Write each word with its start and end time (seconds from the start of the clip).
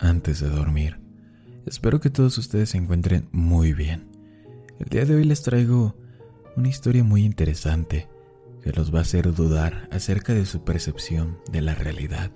antes 0.00 0.40
de 0.40 0.48
dormir. 0.48 0.98
Espero 1.66 2.00
que 2.00 2.10
todos 2.10 2.38
ustedes 2.38 2.70
se 2.70 2.78
encuentren 2.78 3.28
muy 3.32 3.72
bien. 3.72 4.08
El 4.78 4.88
día 4.88 5.04
de 5.04 5.14
hoy 5.14 5.24
les 5.24 5.42
traigo 5.42 5.96
una 6.56 6.68
historia 6.68 7.02
muy 7.02 7.24
interesante 7.24 8.08
que 8.62 8.72
los 8.72 8.94
va 8.94 9.00
a 9.00 9.02
hacer 9.02 9.32
dudar 9.34 9.88
acerca 9.90 10.34
de 10.34 10.46
su 10.46 10.64
percepción 10.64 11.38
de 11.50 11.60
la 11.60 11.74
realidad. 11.74 12.30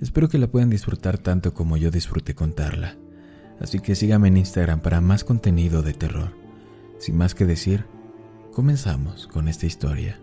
Espero 0.00 0.28
que 0.28 0.38
la 0.38 0.48
puedan 0.48 0.70
disfrutar 0.70 1.18
tanto 1.18 1.54
como 1.54 1.76
yo 1.76 1.90
disfruté 1.90 2.34
contarla. 2.34 2.96
Así 3.60 3.80
que 3.80 3.94
síganme 3.94 4.28
en 4.28 4.38
Instagram 4.38 4.80
para 4.80 5.00
más 5.00 5.24
contenido 5.24 5.82
de 5.82 5.94
terror. 5.94 6.32
Sin 6.98 7.16
más 7.16 7.34
que 7.34 7.46
decir, 7.46 7.86
comenzamos 8.52 9.26
con 9.26 9.48
esta 9.48 9.66
historia. 9.66 10.18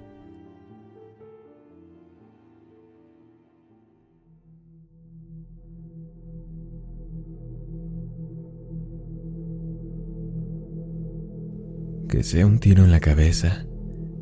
Que 12.11 12.23
sea 12.23 12.45
un 12.45 12.59
tiro 12.59 12.83
en 12.83 12.91
la 12.91 12.99
cabeza, 12.99 13.65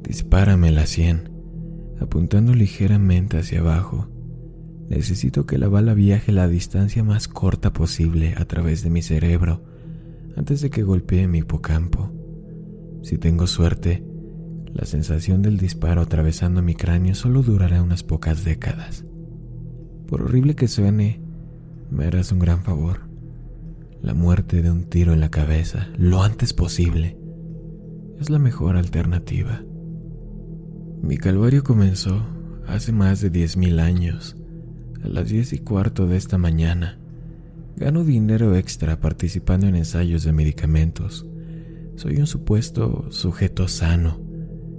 dispárame 0.03 0.71
la 0.71 0.85
sien, 0.85 1.31
apuntando 1.99 2.53
ligeramente 2.53 3.39
hacia 3.39 3.61
abajo. 3.61 4.07
Necesito 4.89 5.47
que 5.47 5.57
la 5.57 5.69
bala 5.69 5.95
viaje 5.95 6.31
la 6.31 6.47
distancia 6.47 7.03
más 7.03 7.27
corta 7.27 7.73
posible 7.73 8.35
a 8.37 8.45
través 8.45 8.83
de 8.83 8.91
mi 8.91 9.01
cerebro 9.01 9.63
antes 10.37 10.61
de 10.61 10.69
que 10.69 10.83
golpee 10.83 11.27
mi 11.27 11.39
hipocampo. 11.39 12.11
Si 13.01 13.17
tengo 13.17 13.47
suerte, 13.47 14.03
la 14.71 14.85
sensación 14.85 15.41
del 15.41 15.57
disparo 15.57 16.01
atravesando 16.01 16.61
mi 16.61 16.75
cráneo 16.75 17.15
solo 17.15 17.41
durará 17.41 17.81
unas 17.81 18.03
pocas 18.03 18.43
décadas. 18.43 19.03
Por 20.05 20.21
horrible 20.21 20.53
que 20.55 20.67
suene, 20.67 21.23
me 21.89 22.05
harás 22.05 22.31
un 22.31 22.37
gran 22.37 22.61
favor. 22.61 23.09
La 24.03 24.13
muerte 24.13 24.61
de 24.61 24.69
un 24.69 24.83
tiro 24.83 25.11
en 25.11 25.21
la 25.21 25.31
cabeza, 25.31 25.87
lo 25.97 26.21
antes 26.21 26.53
posible 26.53 27.18
es 28.19 28.29
la 28.29 28.39
mejor 28.39 28.75
alternativa. 28.75 29.63
Mi 31.01 31.17
calvario 31.17 31.63
comenzó 31.63 32.25
hace 32.67 32.91
más 32.91 33.21
de 33.21 33.31
10.000 33.31 33.79
años, 33.79 34.35
a 35.03 35.07
las 35.07 35.29
10 35.29 35.53
y 35.53 35.59
cuarto 35.59 36.05
de 36.05 36.17
esta 36.17 36.37
mañana. 36.37 36.99
Gano 37.77 38.03
dinero 38.03 38.55
extra 38.55 38.99
participando 38.99 39.67
en 39.67 39.75
ensayos 39.75 40.23
de 40.23 40.33
medicamentos. 40.33 41.25
Soy 41.95 42.17
un 42.17 42.27
supuesto 42.27 43.07
sujeto 43.09 43.67
sano 43.69 44.19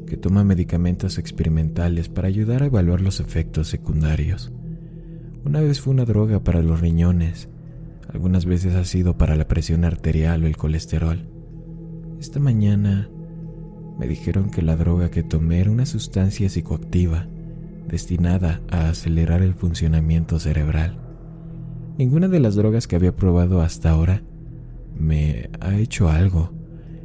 que 0.06 0.19
toma 0.19 0.44
medicamentos 0.44 1.16
experimentales 1.19 2.08
para 2.08 2.28
ayudar 2.28 2.62
a 2.62 2.66
evaluar 2.66 3.00
los 3.00 3.20
efectos 3.20 3.69
secundarios. 3.69 4.52
Una 5.44 5.60
vez 5.60 5.80
fue 5.80 5.94
una 5.94 6.04
droga 6.04 6.44
para 6.44 6.62
los 6.62 6.80
riñones, 6.80 7.48
algunas 8.12 8.44
veces 8.44 8.75
ha 8.75 8.84
sido 8.84 9.16
para 9.16 9.36
la 9.36 9.47
presión 9.47 9.84
arterial 9.84 10.42
o 10.42 10.47
el 10.47 10.56
colesterol. 10.56 11.28
Esta 12.19 12.41
mañana 12.41 13.08
me 13.98 14.06
dijeron 14.06 14.50
que 14.50 14.62
la 14.62 14.77
droga 14.77 15.10
que 15.10 15.22
tomé 15.22 15.60
era 15.60 15.70
una 15.70 15.86
sustancia 15.86 16.48
psicoactiva 16.48 17.26
destinada 17.87 18.60
a 18.70 18.88
acelerar 18.88 19.42
el 19.42 19.54
funcionamiento 19.54 20.38
cerebral. 20.38 20.98
Ninguna 21.98 22.28
de 22.28 22.41
las 22.41 22.54
drogas 22.54 22.87
que 22.87 22.97
había 22.97 23.14
probado 23.14 23.60
hasta 23.60 23.91
ahora 23.91 24.22
me 24.94 25.50
ha 25.60 25.76
hecho 25.76 26.09
algo 26.09 26.53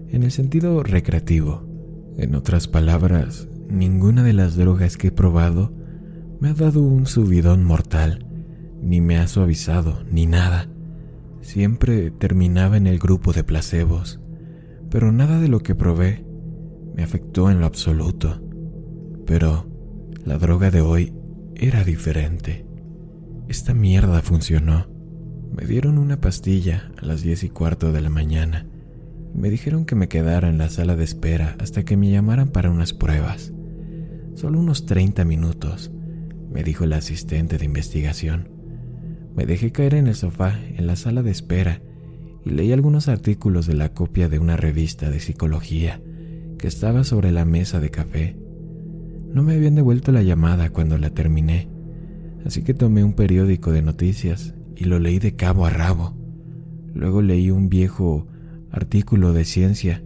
en 0.10 0.24
el 0.24 0.32
sentido 0.32 0.84
recreativo. 0.84 1.68
En 2.18 2.36
otras 2.36 2.68
palabras, 2.68 3.50
ninguna 3.70 4.24
de 4.24 4.34
las 4.34 4.56
drogas 4.56 4.96
que 4.96 5.08
he 5.08 5.12
probado 5.12 5.74
me 6.40 6.50
ha 6.50 6.54
dado 6.54 6.82
un 6.82 7.08
subidón 7.08 7.64
mortal, 7.64 8.26
ni 8.82 9.02
me 9.02 9.18
ha 9.18 9.28
suavizado, 9.28 10.04
ni 10.10 10.26
nada. 10.26 10.70
Siempre 11.42 12.12
terminaba 12.12 12.78
en 12.78 12.88
el 12.88 13.00
grupo 13.00 13.34
de 13.34 13.44
placebos, 13.44 14.20
pero 14.90 15.12
nada 15.12 15.40
de 15.40 15.48
lo 15.48 15.60
que 15.60 15.76
probé 15.76 16.26
me 16.96 17.04
afectó 17.04 17.52
en 17.52 17.60
lo 17.60 17.66
absoluto, 17.66 18.42
pero 19.26 19.68
la 20.24 20.38
droga 20.38 20.72
de 20.72 20.82
hoy 20.82 21.14
era 21.56 21.84
diferente. 21.84 22.66
Esta 23.48 23.74
mierda 23.74 24.22
funcionó. 24.22 24.88
Me 25.52 25.66
dieron 25.66 25.98
una 25.98 26.20
pastilla 26.20 26.92
a 26.98 27.06
las 27.06 27.22
diez 27.22 27.44
y 27.44 27.50
cuarto 27.50 27.92
de 27.92 28.02
la 28.02 28.10
mañana 28.10 28.68
me 29.36 29.50
dijeron 29.50 29.86
que 29.86 29.96
me 29.96 30.08
quedara 30.08 30.48
en 30.50 30.58
la 30.58 30.70
sala 30.70 30.96
de 30.96 31.04
espera 31.04 31.58
hasta 31.60 31.84
que 31.84 31.98
me 31.98 32.10
llamaran 32.10 32.50
para 32.50 32.72
unas 32.72 32.94
pruebas. 32.94 33.52
Solo 34.34 34.60
unos 34.60 34.86
30 34.86 35.26
minutos, 35.26 35.92
me 36.50 36.64
dijo 36.64 36.86
el 36.86 36.94
asistente 36.94 37.58
de 37.58 37.66
investigación. 37.66 38.50
Me 39.36 39.46
dejé 39.46 39.74
caer 39.74 39.96
en 39.96 40.08
el 40.08 40.16
sofá 40.16 40.58
en 40.76 40.88
la 40.88 40.96
sala 40.96 41.22
de 41.22 41.32
espera 41.32 41.82
y 42.46 42.52
leí 42.52 42.72
algunos 42.72 43.10
artículos 43.10 43.66
de 43.66 43.74
la 43.74 43.94
copia 43.94 44.30
de 44.30 44.40
una 44.40 44.56
revista 44.56 45.10
de 45.10 45.20
psicología 45.20 46.02
estaba 46.68 47.04
sobre 47.04 47.32
la 47.32 47.46
mesa 47.46 47.80
de 47.80 47.92
café. 47.92 48.38
No 49.34 49.44
me 49.44 49.56
habían 49.56 49.76
devuelto 49.76 50.12
la 50.12 50.24
llamada 50.24 50.70
cuando 50.70 50.98
la 50.98 51.10
terminé, 51.10 51.70
así 52.46 52.64
que 52.64 52.74
tomé 52.74 53.04
un 53.04 53.14
periódico 53.14 53.72
de 53.72 53.82
noticias 53.82 54.54
y 54.76 54.86
lo 54.86 55.00
leí 55.00 55.20
de 55.20 55.36
cabo 55.36 55.66
a 55.66 55.70
rabo. 55.70 56.16
Luego 56.94 57.22
leí 57.22 57.52
un 57.52 57.70
viejo 57.70 58.28
artículo 58.72 59.34
de 59.34 59.46
ciencia. 59.46 60.04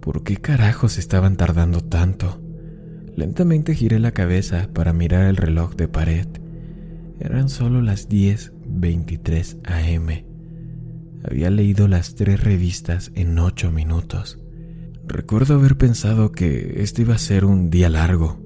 ¿Por 0.00 0.22
qué 0.22 0.36
carajos 0.36 0.98
estaban 0.98 1.36
tardando 1.36 1.80
tanto? 1.82 2.40
Lentamente 3.14 3.74
giré 3.74 3.98
la 3.98 4.12
cabeza 4.12 4.68
para 4.72 4.92
mirar 4.92 5.26
el 5.26 5.36
reloj 5.36 5.74
de 5.74 5.88
pared. 5.88 6.26
Eran 7.18 7.48
solo 7.48 7.80
las 7.80 8.08
10.23 8.08 9.58
am. 9.64 10.24
Había 11.24 11.50
leído 11.50 11.88
las 11.88 12.14
tres 12.14 12.42
revistas 12.42 13.10
en 13.14 13.38
ocho 13.38 13.72
minutos. 13.72 14.38
Recuerdo 15.08 15.54
haber 15.54 15.78
pensado 15.78 16.32
que 16.32 16.82
este 16.82 17.02
iba 17.02 17.14
a 17.14 17.18
ser 17.18 17.44
un 17.44 17.70
día 17.70 17.88
largo, 17.88 18.40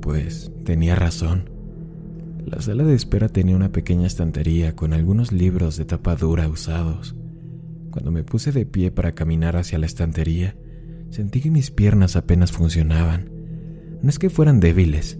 pues 0.00 0.50
tenía 0.64 0.96
razón. 0.96 1.50
La 2.46 2.62
sala 2.62 2.84
de 2.84 2.94
espera 2.94 3.28
tenía 3.28 3.54
una 3.54 3.70
pequeña 3.70 4.06
estantería 4.06 4.74
con 4.74 4.94
algunos 4.94 5.30
libros 5.30 5.76
de 5.76 5.84
tapa 5.84 6.16
dura 6.16 6.48
usados. 6.48 7.14
Cuando 7.90 8.10
me 8.10 8.24
puse 8.24 8.50
de 8.50 8.64
pie 8.64 8.90
para 8.90 9.12
caminar 9.12 9.56
hacia 9.56 9.78
la 9.78 9.86
estantería, 9.86 10.56
sentí 11.10 11.40
que 11.42 11.50
mis 11.50 11.70
piernas 11.70 12.16
apenas 12.16 12.50
funcionaban. 12.50 13.30
No 14.02 14.08
es 14.08 14.18
que 14.18 14.30
fueran 14.30 14.58
débiles, 14.58 15.18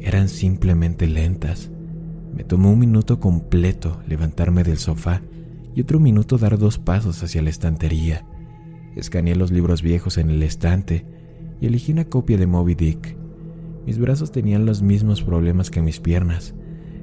eran 0.00 0.28
simplemente 0.28 1.06
lentas. 1.06 1.70
Me 2.34 2.42
tomó 2.42 2.72
un 2.72 2.80
minuto 2.80 3.20
completo 3.20 4.00
levantarme 4.08 4.64
del 4.64 4.78
sofá 4.78 5.22
y 5.74 5.80
otro 5.80 6.00
minuto 6.00 6.38
dar 6.38 6.58
dos 6.58 6.78
pasos 6.78 7.22
hacia 7.22 7.40
la 7.40 7.50
estantería. 7.50 8.26
Escaneé 8.96 9.36
los 9.36 9.50
libros 9.50 9.82
viejos 9.82 10.18
en 10.18 10.30
el 10.30 10.42
estante 10.42 11.04
y 11.60 11.66
elegí 11.66 11.92
una 11.92 12.04
copia 12.04 12.36
de 12.36 12.46
Moby 12.46 12.74
Dick. 12.74 13.16
Mis 13.86 13.98
brazos 13.98 14.32
tenían 14.32 14.66
los 14.66 14.82
mismos 14.82 15.22
problemas 15.22 15.70
que 15.70 15.82
mis 15.82 16.00
piernas. 16.00 16.54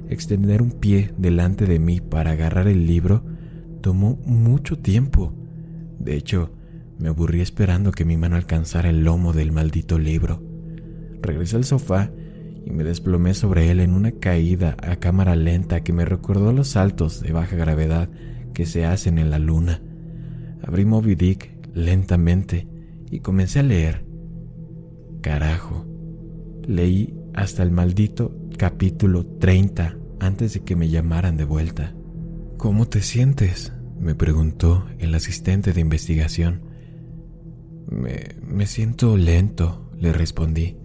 Extender 0.08 0.62
un 0.62 0.70
pie 0.70 1.12
delante 1.18 1.66
de 1.66 1.78
mí 1.78 2.00
para 2.00 2.32
agarrar 2.32 2.68
el 2.68 2.86
libro 2.86 3.22
tomó 3.80 4.18
mucho 4.24 4.78
tiempo. 4.78 5.32
De 5.98 6.16
hecho, 6.16 6.50
me 6.98 7.08
aburrí 7.08 7.40
esperando 7.40 7.92
que 7.92 8.04
mi 8.04 8.16
mano 8.16 8.36
alcanzara 8.36 8.90
el 8.90 9.04
lomo 9.04 9.32
del 9.32 9.52
maldito 9.52 9.98
libro. 9.98 10.42
Regresé 11.22 11.56
al 11.56 11.64
sofá 11.64 12.10
y 12.64 12.70
me 12.70 12.84
desplomé 12.84 13.34
sobre 13.34 13.70
él 13.70 13.80
en 13.80 13.92
una 13.92 14.12
caída 14.12 14.76
a 14.82 14.96
cámara 14.96 15.36
lenta 15.36 15.82
que 15.82 15.92
me 15.92 16.04
recordó 16.04 16.52
los 16.52 16.68
saltos 16.68 17.20
de 17.20 17.32
baja 17.32 17.56
gravedad 17.56 18.08
que 18.54 18.66
se 18.66 18.86
hacen 18.86 19.18
en 19.18 19.30
la 19.30 19.38
luna. 19.38 19.82
Abrí 20.62 20.84
Moby 20.84 21.14
Dick 21.14 21.55
lentamente 21.76 22.66
y 23.10 23.20
comencé 23.20 23.60
a 23.60 23.62
leer. 23.62 24.04
Carajo, 25.20 25.86
leí 26.66 27.14
hasta 27.34 27.62
el 27.62 27.70
maldito 27.70 28.34
capítulo 28.56 29.26
30 29.26 29.96
antes 30.18 30.54
de 30.54 30.60
que 30.60 30.74
me 30.74 30.88
llamaran 30.88 31.36
de 31.36 31.44
vuelta. 31.44 31.94
¿Cómo 32.56 32.88
te 32.88 33.00
sientes? 33.02 33.72
me 33.98 34.14
preguntó 34.14 34.86
el 34.98 35.14
asistente 35.14 35.72
de 35.72 35.80
investigación. 35.80 36.62
Me, 37.90 38.36
me 38.42 38.66
siento 38.66 39.16
lento, 39.16 39.90
le 39.98 40.12
respondí. 40.12 40.76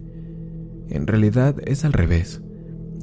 En 0.88 1.06
realidad 1.06 1.56
es 1.66 1.84
al 1.84 1.92
revés. 1.92 2.40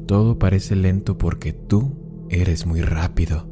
Todo 0.07 0.39
parece 0.39 0.75
lento 0.75 1.17
porque 1.17 1.53
tú 1.53 2.25
eres 2.29 2.65
muy 2.65 2.81
rápido. 2.81 3.51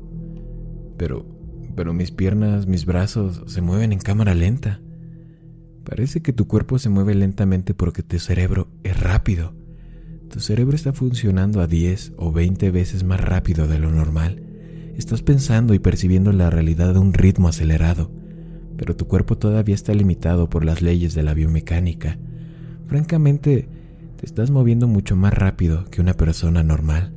Pero, 0.97 1.36
pero 1.77 1.93
mis 1.93 2.09
piernas, 2.09 2.65
mis 2.65 2.87
brazos 2.87 3.43
se 3.45 3.61
mueven 3.61 3.93
en 3.93 3.99
cámara 3.99 4.33
lenta. 4.33 4.81
Parece 5.85 6.23
que 6.23 6.33
tu 6.33 6.47
cuerpo 6.47 6.79
se 6.79 6.89
mueve 6.89 7.13
lentamente 7.13 7.75
porque 7.75 8.01
tu 8.01 8.17
cerebro 8.17 8.67
es 8.83 8.99
rápido. 8.99 9.53
Tu 10.27 10.39
cerebro 10.39 10.75
está 10.75 10.91
funcionando 10.91 11.61
a 11.61 11.67
10 11.67 12.13
o 12.17 12.31
20 12.31 12.71
veces 12.71 13.03
más 13.03 13.21
rápido 13.21 13.67
de 13.67 13.77
lo 13.77 13.91
normal. 13.91 14.41
Estás 14.97 15.21
pensando 15.21 15.75
y 15.75 15.79
percibiendo 15.79 16.31
la 16.33 16.49
realidad 16.49 16.97
a 16.97 16.99
un 16.99 17.13
ritmo 17.13 17.47
acelerado, 17.47 18.11
pero 18.75 18.95
tu 18.95 19.07
cuerpo 19.07 19.37
todavía 19.37 19.75
está 19.75 19.93
limitado 19.93 20.49
por 20.49 20.65
las 20.65 20.81
leyes 20.81 21.13
de 21.13 21.21
la 21.21 21.35
biomecánica. 21.35 22.17
Francamente, 22.87 23.69
te 24.17 24.25
estás 24.25 24.49
moviendo 24.49 24.87
mucho 24.87 25.15
más 25.15 25.31
rápido 25.31 25.85
que 25.91 26.01
una 26.01 26.15
persona 26.15 26.63
normal. 26.63 27.13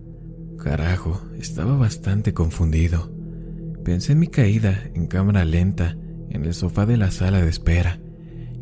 Carajo, 0.59 1.23
estaba 1.39 1.79
bastante 1.79 2.35
confundido. 2.35 3.20
Pensé 3.85 4.13
en 4.13 4.19
mi 4.19 4.27
caída 4.27 4.91
en 4.95 5.07
cámara 5.07 5.45
lenta 5.45 5.97
en 6.31 6.45
el 6.45 6.55
sofá 6.55 6.87
de 6.87 6.97
la 6.97 7.11
sala 7.11 7.41
de 7.41 7.49
espera. 7.49 7.99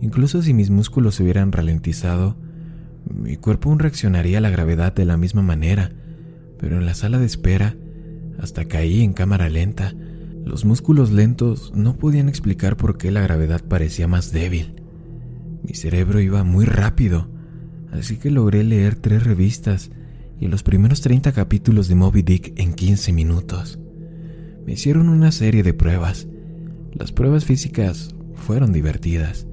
Incluso 0.00 0.42
si 0.42 0.54
mis 0.54 0.70
músculos 0.70 1.16
se 1.16 1.24
hubieran 1.24 1.52
ralentizado, 1.52 2.36
mi 3.12 3.36
cuerpo 3.36 3.68
aún 3.68 3.78
reaccionaría 3.78 4.38
a 4.38 4.40
la 4.40 4.50
gravedad 4.50 4.94
de 4.94 5.04
la 5.04 5.16
misma 5.16 5.42
manera, 5.42 5.90
pero 6.58 6.76
en 6.76 6.86
la 6.86 6.94
sala 6.94 7.18
de 7.18 7.26
espera 7.26 7.76
hasta 8.38 8.66
caí 8.66 9.02
en 9.02 9.12
cámara 9.12 9.48
lenta. 9.48 9.94
Los 10.44 10.64
músculos 10.64 11.10
lentos 11.10 11.72
no 11.74 11.96
podían 11.96 12.28
explicar 12.28 12.76
por 12.76 12.96
qué 12.96 13.10
la 13.10 13.20
gravedad 13.20 13.62
parecía 13.62 14.08
más 14.08 14.32
débil. 14.32 14.82
Mi 15.62 15.74
cerebro 15.74 16.20
iba 16.20 16.44
muy 16.44 16.64
rápido, 16.64 17.28
así 17.92 18.16
que 18.16 18.30
logré 18.30 18.62
leer 18.62 18.94
tres 18.94 19.24
revistas 19.24 19.90
y 20.40 20.46
los 20.46 20.62
primeros 20.62 21.00
30 21.00 21.32
capítulos 21.32 21.88
de 21.88 21.96
Moby 21.96 22.22
Dick 22.22 22.52
en 22.56 22.72
15 22.74 23.12
minutos. 23.12 23.78
Me 24.68 24.74
hicieron 24.74 25.08
una 25.08 25.32
serie 25.32 25.62
de 25.62 25.72
pruebas. 25.72 26.28
Las 26.92 27.10
pruebas 27.10 27.46
físicas 27.46 28.14
fueron 28.34 28.70
divertidas. 28.70 29.46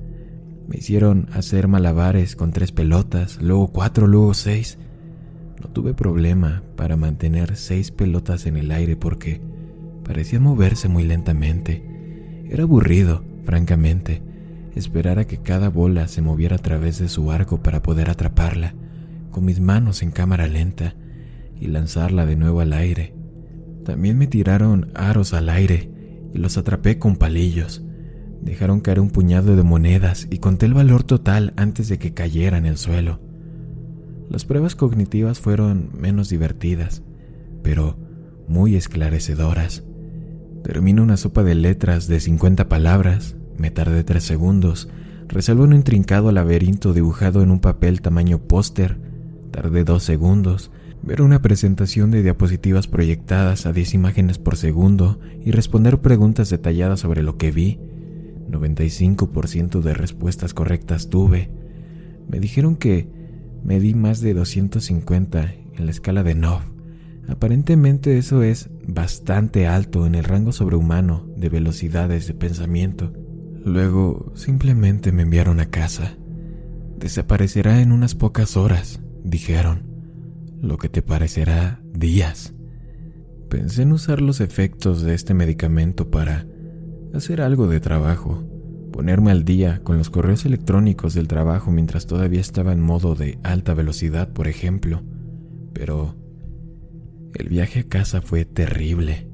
Me 0.67 0.75
hicieron 0.75 1.29
hacer 1.31 1.69
malabares 1.69 2.35
con 2.35 2.51
tres 2.51 2.73
pelotas, 2.73 3.41
luego 3.41 3.69
cuatro, 3.69 4.07
luego 4.07 4.33
seis. 4.33 4.77
No 5.61 5.69
tuve 5.69 5.93
problema 5.93 6.63
para 6.75 6.97
mantener 6.97 7.55
seis 7.55 7.91
pelotas 7.91 8.45
en 8.45 8.57
el 8.57 8.71
aire 8.71 8.97
porque 8.97 9.39
parecían 10.03 10.43
moverse 10.43 10.89
muy 10.89 11.03
lentamente. 11.03 11.81
Era 12.49 12.63
aburrido, 12.63 13.23
francamente, 13.45 14.21
esperar 14.75 15.17
a 15.17 15.27
que 15.27 15.37
cada 15.37 15.69
bola 15.69 16.09
se 16.09 16.21
moviera 16.21 16.57
a 16.57 16.61
través 16.61 16.99
de 16.99 17.07
su 17.07 17.31
arco 17.31 17.63
para 17.63 17.81
poder 17.81 18.09
atraparla, 18.09 18.75
con 19.31 19.45
mis 19.45 19.61
manos 19.61 20.01
en 20.01 20.11
cámara 20.11 20.47
lenta, 20.47 20.93
y 21.57 21.67
lanzarla 21.67 22.25
de 22.25 22.35
nuevo 22.35 22.59
al 22.59 22.73
aire. 22.73 23.14
También 23.85 24.17
me 24.17 24.25
tiraron 24.25 24.91
aros 24.95 25.33
al 25.33 25.47
aire 25.47 25.91
y 26.33 26.39
los 26.39 26.57
atrapé 26.57 26.97
con 26.97 27.17
palillos. 27.17 27.83
Dejaron 28.41 28.81
caer 28.81 28.99
un 28.99 29.11
puñado 29.11 29.55
de 29.55 29.61
monedas 29.63 30.27
y 30.31 30.39
conté 30.39 30.65
el 30.65 30.73
valor 30.73 31.03
total 31.03 31.53
antes 31.55 31.87
de 31.87 31.99
que 31.99 32.13
cayera 32.13 32.57
en 32.57 32.65
el 32.65 32.77
suelo. 32.77 33.19
Las 34.27 34.43
pruebas 34.43 34.75
cognitivas 34.75 35.39
fueron 35.39 35.91
menos 35.93 36.29
divertidas, 36.29 37.03
pero 37.61 37.97
muy 38.47 38.75
esclarecedoras. 38.75 39.83
Termino 40.63 41.03
una 41.03 41.15
sopa 41.15 41.43
de 41.43 41.53
letras 41.53 42.07
de 42.07 42.19
50 42.19 42.67
palabras, 42.67 43.35
me 43.55 43.69
tardé 43.69 44.03
tres 44.03 44.23
segundos, 44.23 44.89
resuelvo 45.27 45.63
un 45.63 45.73
intrincado 45.73 46.31
laberinto 46.31 46.93
dibujado 46.93 47.43
en 47.43 47.51
un 47.51 47.59
papel 47.59 48.01
tamaño 48.01 48.39
póster, 48.39 48.97
tardé 49.51 49.83
dos 49.83 50.01
segundos, 50.01 50.71
ver 51.05 51.21
una 51.21 51.41
presentación 51.41 52.09
de 52.09 52.23
diapositivas 52.23 52.87
proyectadas 52.87 53.65
a 53.65 53.73
10 53.73 53.93
imágenes 53.93 54.39
por 54.39 54.57
segundo 54.57 55.19
y 55.43 55.51
responder 55.51 55.99
preguntas 55.99 56.49
detalladas 56.49 56.99
sobre 56.99 57.21
lo 57.21 57.37
que 57.37 57.51
vi, 57.51 57.79
95% 58.49 59.81
de 59.81 59.93
respuestas 59.93 60.53
correctas 60.53 61.09
tuve. 61.09 61.51
Me 62.27 62.39
dijeron 62.39 62.75
que 62.75 63.07
me 63.63 63.79
di 63.79 63.93
más 63.93 64.19
de 64.21 64.33
250 64.33 65.53
en 65.75 65.85
la 65.85 65.91
escala 65.91 66.23
de 66.23 66.35
Nov. 66.35 66.61
Aparentemente 67.27 68.17
eso 68.17 68.43
es 68.43 68.69
bastante 68.87 69.67
alto 69.67 70.05
en 70.05 70.15
el 70.15 70.23
rango 70.23 70.51
sobrehumano 70.51 71.27
de 71.35 71.49
velocidades 71.49 72.27
de 72.27 72.33
pensamiento. 72.33 73.13
Luego 73.63 74.31
simplemente 74.35 75.11
me 75.11 75.23
enviaron 75.23 75.59
a 75.59 75.65
casa. 75.67 76.15
Desaparecerá 76.97 77.81
en 77.81 77.91
unas 77.91 78.13
pocas 78.15 78.57
horas, 78.57 79.01
dijeron, 79.23 79.94
lo 80.65 80.77
que 80.77 80.89
te 80.89 81.01
parecerá 81.01 81.81
días. 81.93 82.53
Pensé 83.49 83.83
en 83.83 83.93
usar 83.93 84.21
los 84.21 84.41
efectos 84.41 85.01
de 85.03 85.13
este 85.13 85.33
medicamento 85.33 86.09
para 86.09 86.45
hacer 87.13 87.41
algo 87.41 87.67
de 87.67 87.79
trabajo, 87.79 88.43
ponerme 88.91 89.31
al 89.31 89.45
día 89.45 89.81
con 89.83 89.97
los 89.97 90.09
correos 90.09 90.45
electrónicos 90.45 91.13
del 91.13 91.27
trabajo 91.27 91.71
mientras 91.71 92.07
todavía 92.07 92.41
estaba 92.41 92.73
en 92.73 92.81
modo 92.81 93.15
de 93.15 93.39
alta 93.43 93.73
velocidad, 93.73 94.33
por 94.33 94.47
ejemplo. 94.47 95.03
Pero 95.73 96.15
el 97.35 97.49
viaje 97.49 97.81
a 97.81 97.87
casa 97.87 98.21
fue 98.21 98.45
terrible. 98.45 99.29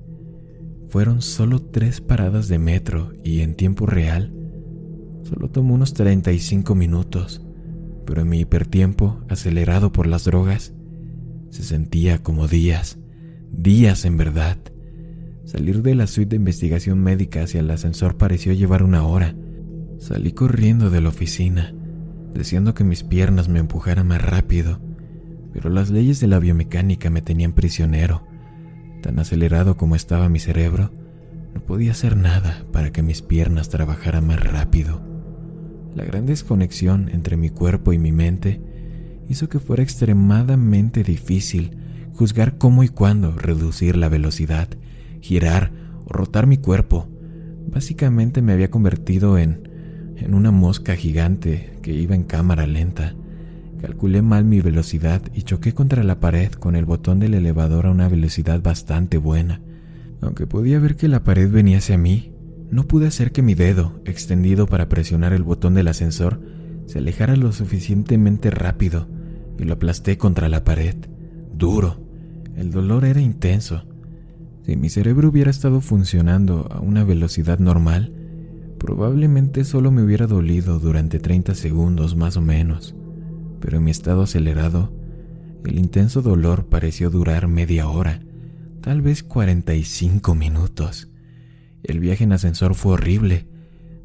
Fueron 0.90 1.22
solo 1.22 1.62
tres 1.62 2.02
paradas 2.02 2.50
de 2.50 2.60
metro 2.60 3.14
y 3.24 3.42
en 3.42 3.56
tiempo 3.56 3.86
real 3.86 4.34
solo 5.24 5.50
tomó 5.50 5.76
unos 5.76 5.94
35 5.94 6.76
minutos, 6.76 7.42
pero 8.06 8.22
en 8.22 8.30
mi 8.30 8.40
hipertiempo, 8.40 9.22
acelerado 9.30 9.94
por 9.94 10.08
las 10.08 10.26
drogas, 10.26 10.74
se 11.52 11.64
sentía 11.64 12.24
como 12.24 12.48
días, 12.48 12.98
días 13.52 14.06
en 14.06 14.18
verdad. 14.18 14.58
Salir 15.44 15.82
de 15.82 15.96
la 15.96 16.08
suite 16.08 16.30
de 16.30 16.36
investigación 16.38 17.00
médica 17.04 17.44
hacia 17.44 17.60
el 17.60 17.70
ascensor 17.70 18.18
pareció 18.18 18.54
llevar 18.54 18.84
una 18.84 19.06
hora. 19.06 19.36
Salí 20.00 20.32
corriendo 20.32 20.90
de 20.90 21.02
la 21.02 21.10
oficina, 21.10 21.76
deseando 22.34 22.74
que 22.74 22.86
mis 22.86 23.04
piernas 23.04 23.50
me 23.50 23.60
empujaran 23.60 24.08
más 24.08 24.22
rápido, 24.22 24.80
pero 25.52 25.70
las 25.70 25.92
leyes 25.92 26.22
de 26.22 26.28
la 26.28 26.40
biomecánica 26.40 27.10
me 27.10 27.22
tenían 27.22 27.52
prisionero. 27.52 28.26
Tan 29.02 29.20
acelerado 29.20 29.76
como 29.76 29.98
estaba 29.98 30.30
mi 30.30 30.40
cerebro, 30.40 30.92
no 31.54 31.60
podía 31.60 31.92
hacer 31.92 32.16
nada 32.16 32.66
para 32.72 32.92
que 32.92 33.04
mis 33.04 33.22
piernas 33.22 33.68
trabajaran 33.68 34.26
más 34.26 34.42
rápido. 34.42 35.02
La 35.94 36.06
gran 36.06 36.26
desconexión 36.26 37.10
entre 37.10 37.36
mi 37.36 37.50
cuerpo 37.50 37.92
y 37.92 37.98
mi 37.98 38.14
mente 38.14 38.62
hizo 39.32 39.48
que 39.48 39.60
fuera 39.60 39.82
extremadamente 39.82 41.04
difícil 41.04 41.78
juzgar 42.14 42.58
cómo 42.58 42.84
y 42.84 42.90
cuándo 42.90 43.32
reducir 43.32 43.96
la 43.96 44.10
velocidad 44.10 44.68
girar 45.22 45.72
o 46.06 46.12
rotar 46.12 46.48
mi 46.48 46.58
cuerpo. 46.58 47.08
Básicamente 47.68 48.42
me 48.42 48.52
había 48.52 48.70
convertido 48.70 49.38
en, 49.38 49.70
en 50.18 50.34
una 50.34 50.52
mosca 50.52 50.96
gigante 50.96 51.78
que 51.82 51.94
iba 51.94 52.16
en 52.16 52.24
cámara 52.24 52.68
lenta. 52.68 53.16
Calculé 53.80 54.22
mal 54.22 54.44
mi 54.44 54.62
velocidad 54.62 55.22
y 55.34 55.44
choqué 55.44 55.74
contra 55.74 56.04
la 56.04 56.20
pared 56.20 56.52
con 56.52 56.76
el 56.76 56.86
botón 56.86 57.20
del 57.20 57.34
elevador 57.34 57.86
a 57.86 57.92
una 57.92 58.10
velocidad 58.10 58.62
bastante 58.62 59.18
buena. 59.18 59.62
Aunque 60.22 60.46
podía 60.46 60.80
ver 60.80 60.96
que 60.96 61.08
la 61.08 61.24
pared 61.24 61.50
venía 61.50 61.78
hacia 61.78 61.98
mí, 61.98 62.34
no 62.70 62.84
pude 62.84 63.08
hacer 63.08 63.32
que 63.32 63.42
mi 63.42 63.54
dedo, 63.54 64.02
extendido 64.06 64.68
para 64.68 64.90
presionar 64.90 65.34
el 65.34 65.44
botón 65.44 65.74
del 65.74 65.88
ascensor, 65.88 66.42
se 66.86 67.00
alejara 67.00 67.36
lo 67.36 67.52
suficientemente 67.52 68.52
rápido 68.52 69.08
y 69.58 69.64
lo 69.64 69.74
aplasté 69.74 70.18
contra 70.18 70.50
la 70.50 70.64
pared. 70.64 70.96
Duro. 71.54 72.00
El 72.56 72.72
dolor 72.72 73.06
era 73.06 73.22
intenso 73.22 73.84
si 74.66 74.76
mi 74.76 74.90
cerebro 74.90 75.30
hubiera 75.30 75.50
estado 75.50 75.82
funcionando 75.82 76.68
a 76.72 76.80
una 76.82 77.04
velocidad 77.04 77.58
normal, 77.58 78.14
probablemente 78.78 79.64
solo 79.64 79.92
me 79.92 80.04
hubiera 80.04 80.28
dolido 80.28 80.80
durante 80.80 81.20
30 81.20 81.56
segundos 81.56 82.16
más 82.16 82.38
o 82.38 82.42
menos, 82.42 82.96
pero 83.60 83.78
en 83.78 83.84
mi 83.84 83.92
estado 83.92 84.22
acelerado, 84.22 84.94
el 85.66 85.80
intenso 85.80 86.22
dolor 86.22 86.68
pareció 86.68 87.10
durar 87.10 87.48
media 87.48 87.88
hora, 87.88 88.22
tal 88.82 89.02
vez 89.02 89.24
45 89.24 90.36
minutos. 90.36 91.10
El 91.84 92.00
viaje 92.00 92.24
en 92.24 92.34
ascensor 92.34 92.76
fue 92.76 92.94
horrible. 92.94 93.48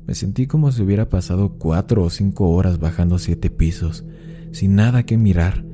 Me 0.06 0.14
sentí 0.14 0.46
como 0.46 0.72
si 0.72 0.82
hubiera 0.82 1.10
pasado 1.10 1.58
cuatro 1.58 2.02
o 2.02 2.10
cinco 2.10 2.48
horas 2.50 2.78
bajando 2.78 3.18
siete 3.18 3.50
pisos, 3.50 4.04
sin 4.56 4.74
nada 4.74 5.02
que 5.02 5.18
mirar, 5.18 5.66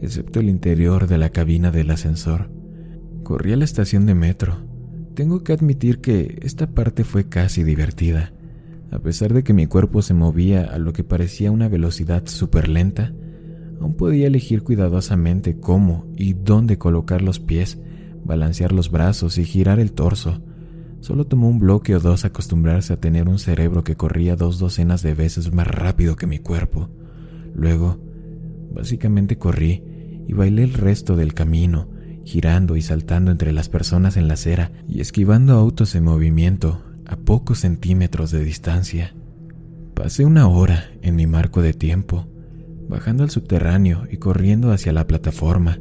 excepto 0.00 0.40
el 0.40 0.48
interior 0.48 1.06
de 1.08 1.18
la 1.18 1.28
cabina 1.28 1.70
del 1.70 1.90
ascensor. 1.90 2.50
Corrí 3.22 3.52
a 3.52 3.56
la 3.56 3.66
estación 3.66 4.06
de 4.06 4.14
metro. 4.14 4.56
Tengo 5.14 5.44
que 5.44 5.52
admitir 5.52 6.00
que 6.00 6.38
esta 6.40 6.70
parte 6.70 7.04
fue 7.04 7.28
casi 7.28 7.64
divertida. 7.64 8.32
A 8.90 8.98
pesar 9.00 9.34
de 9.34 9.44
que 9.44 9.52
mi 9.52 9.66
cuerpo 9.66 10.00
se 10.00 10.14
movía 10.14 10.64
a 10.64 10.78
lo 10.78 10.94
que 10.94 11.04
parecía 11.04 11.50
una 11.50 11.68
velocidad 11.68 12.22
súper 12.28 12.70
lenta, 12.70 13.12
aún 13.78 13.94
podía 13.94 14.28
elegir 14.28 14.62
cuidadosamente 14.62 15.60
cómo 15.60 16.06
y 16.16 16.32
dónde 16.32 16.78
colocar 16.78 17.20
los 17.20 17.40
pies, 17.40 17.78
balancear 18.24 18.72
los 18.72 18.90
brazos 18.90 19.36
y 19.36 19.44
girar 19.44 19.78
el 19.78 19.92
torso. 19.92 20.40
Solo 21.00 21.26
tomó 21.26 21.50
un 21.50 21.58
bloque 21.58 21.94
o 21.94 22.00
dos 22.00 22.24
acostumbrarse 22.24 22.94
a 22.94 23.00
tener 23.00 23.28
un 23.28 23.38
cerebro 23.38 23.84
que 23.84 23.96
corría 23.96 24.34
dos 24.34 24.58
docenas 24.58 25.02
de 25.02 25.12
veces 25.12 25.52
más 25.52 25.66
rápido 25.66 26.16
que 26.16 26.26
mi 26.26 26.38
cuerpo. 26.38 26.88
Luego, 27.54 27.98
básicamente 28.72 29.38
corrí 29.38 29.82
y 30.26 30.32
bailé 30.32 30.64
el 30.64 30.74
resto 30.74 31.16
del 31.16 31.34
camino, 31.34 31.88
girando 32.24 32.76
y 32.76 32.82
saltando 32.82 33.30
entre 33.30 33.52
las 33.52 33.68
personas 33.68 34.16
en 34.16 34.28
la 34.28 34.34
acera 34.34 34.70
y 34.88 35.00
esquivando 35.00 35.54
autos 35.54 35.94
en 35.94 36.04
movimiento 36.04 36.82
a 37.06 37.16
pocos 37.16 37.60
centímetros 37.60 38.30
de 38.30 38.44
distancia. 38.44 39.14
Pasé 39.94 40.24
una 40.24 40.46
hora 40.48 40.90
en 41.02 41.16
mi 41.16 41.26
marco 41.26 41.60
de 41.60 41.72
tiempo, 41.72 42.28
bajando 42.88 43.24
al 43.24 43.30
subterráneo 43.30 44.06
y 44.10 44.18
corriendo 44.18 44.72
hacia 44.72 44.92
la 44.92 45.06
plataforma. 45.06 45.78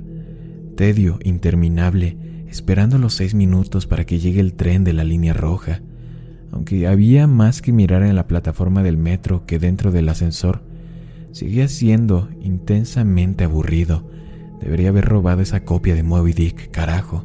Tedio 0.75 1.19
interminable, 1.23 2.17
esperando 2.47 2.97
los 2.97 3.13
seis 3.13 3.33
minutos 3.33 3.85
para 3.85 4.05
que 4.05 4.19
llegue 4.19 4.39
el 4.39 4.53
tren 4.53 4.83
de 4.83 4.93
la 4.93 5.03
línea 5.03 5.33
roja. 5.33 5.81
Aunque 6.51 6.87
había 6.87 7.27
más 7.27 7.61
que 7.61 7.71
mirar 7.71 8.01
en 8.01 8.15
la 8.15 8.27
plataforma 8.27 8.81
del 8.81 8.97
metro 8.97 9.45
que 9.45 9.59
dentro 9.59 9.91
del 9.91 10.09
ascensor, 10.09 10.63
seguía 11.39 11.69
siendo 11.69 12.27
intensamente 12.41 13.45
aburrido. 13.45 14.03
Debería 14.59 14.89
haber 14.89 15.05
robado 15.05 15.41
esa 15.41 15.63
copia 15.63 15.95
de 15.95 16.03
Moby 16.03 16.33
Dick, 16.33 16.69
carajo. 16.69 17.23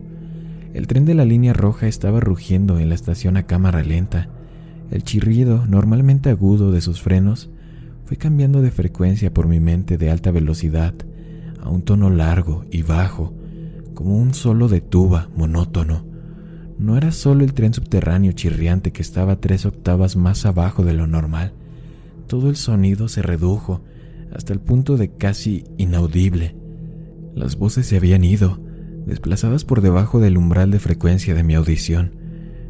El 0.73 0.87
tren 0.87 1.05
de 1.05 1.15
la 1.15 1.25
línea 1.25 1.53
roja 1.53 1.89
estaba 1.89 2.21
rugiendo 2.21 2.79
en 2.79 2.91
la 2.91 2.95
estación 2.95 3.37
a 3.37 3.49
cámara 3.49 3.83
lenta. 3.83 4.29
El 4.93 5.03
chirrido, 5.03 5.67
normalmente 5.67 6.31
agudo 6.31 6.71
de 6.71 6.81
sus 6.81 7.03
frenos, 7.03 7.51
fue 8.05 8.17
cambiando 8.17 8.63
de 8.63 8.71
frecuencia 8.71 9.35
por 9.35 9.49
mi 9.49 9.59
mente 9.59 9.99
de 9.99 10.11
alta 10.11 10.31
velocidad 10.31 10.95
a 11.61 11.69
un 11.69 11.83
tono 11.83 12.09
largo 12.09 12.65
y 12.71 12.83
bajo, 12.83 13.35
como 13.95 14.17
un 14.17 14.33
solo 14.33 14.69
de 14.69 14.81
tuba 14.81 15.29
monótono. 15.35 16.07
No 16.79 16.97
era 16.97 17.11
solo 17.11 17.43
el 17.43 17.53
tren 17.53 17.75
subterráneo 17.75 18.31
chirriante 18.31 18.93
que 18.93 19.03
estaba 19.03 19.41
tres 19.41 19.67
octavas 19.67 20.15
más 20.15 20.47
abajo 20.47 20.85
de 20.85 20.93
lo 20.93 21.09
normal. 21.09 21.53
Todo 22.29 22.49
el 22.49 22.55
sonido 22.55 23.09
se 23.09 23.21
redujo 23.21 23.83
hasta 24.35 24.53
el 24.53 24.61
punto 24.61 24.97
de 24.97 25.17
casi 25.17 25.65
inaudible. 25.79 26.57
Las 27.35 27.57
voces 27.57 27.87
se 27.87 27.97
habían 27.97 28.25
ido, 28.25 28.61
desplazadas 29.07 29.65
por 29.65 29.81
debajo 29.81 30.21
del 30.21 30.37
umbral 30.37 30.71
de 30.71 30.81
frecuencia 30.81 31.35
de 31.35 31.43
mi 31.43 31.55
audición. 31.55 32.17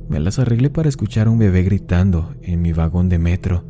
Me 0.09 0.21
las 0.21 0.39
arreglé 0.39 0.71
para 0.71 0.89
escuchar 0.89 1.27
a 1.27 1.31
un 1.31 1.39
bebé 1.39 1.63
gritando 1.63 2.35
en 2.43 2.61
mi 2.63 2.73
vagón 2.73 3.09
de 3.09 3.19
metro. 3.19 3.65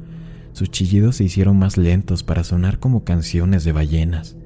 Sus 0.52 0.70
chillidos 0.70 1.16
se 1.16 1.24
hicieron 1.24 1.58
más 1.58 1.76
lentos 1.76 2.22
para 2.22 2.44
sonar 2.44 2.78
como 2.78 3.04
canciones 3.04 3.64
de 3.64 3.72
ballenas. 3.72 4.36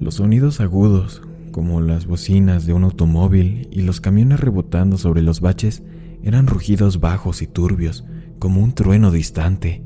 Los 0.00 0.16
sonidos 0.16 0.60
agudos, 0.60 1.22
como 1.52 1.80
las 1.80 2.06
bocinas 2.06 2.66
de 2.66 2.72
un 2.72 2.84
automóvil 2.84 3.68
y 3.70 3.82
los 3.82 4.00
camiones 4.00 4.40
rebotando 4.40 4.98
sobre 4.98 5.22
los 5.22 5.40
baches, 5.40 5.82
eran 6.22 6.46
rugidos 6.46 7.00
bajos 7.00 7.42
y 7.42 7.46
turbios, 7.46 8.04
como 8.38 8.62
un 8.62 8.72
trueno 8.72 9.10
distante. 9.10 9.82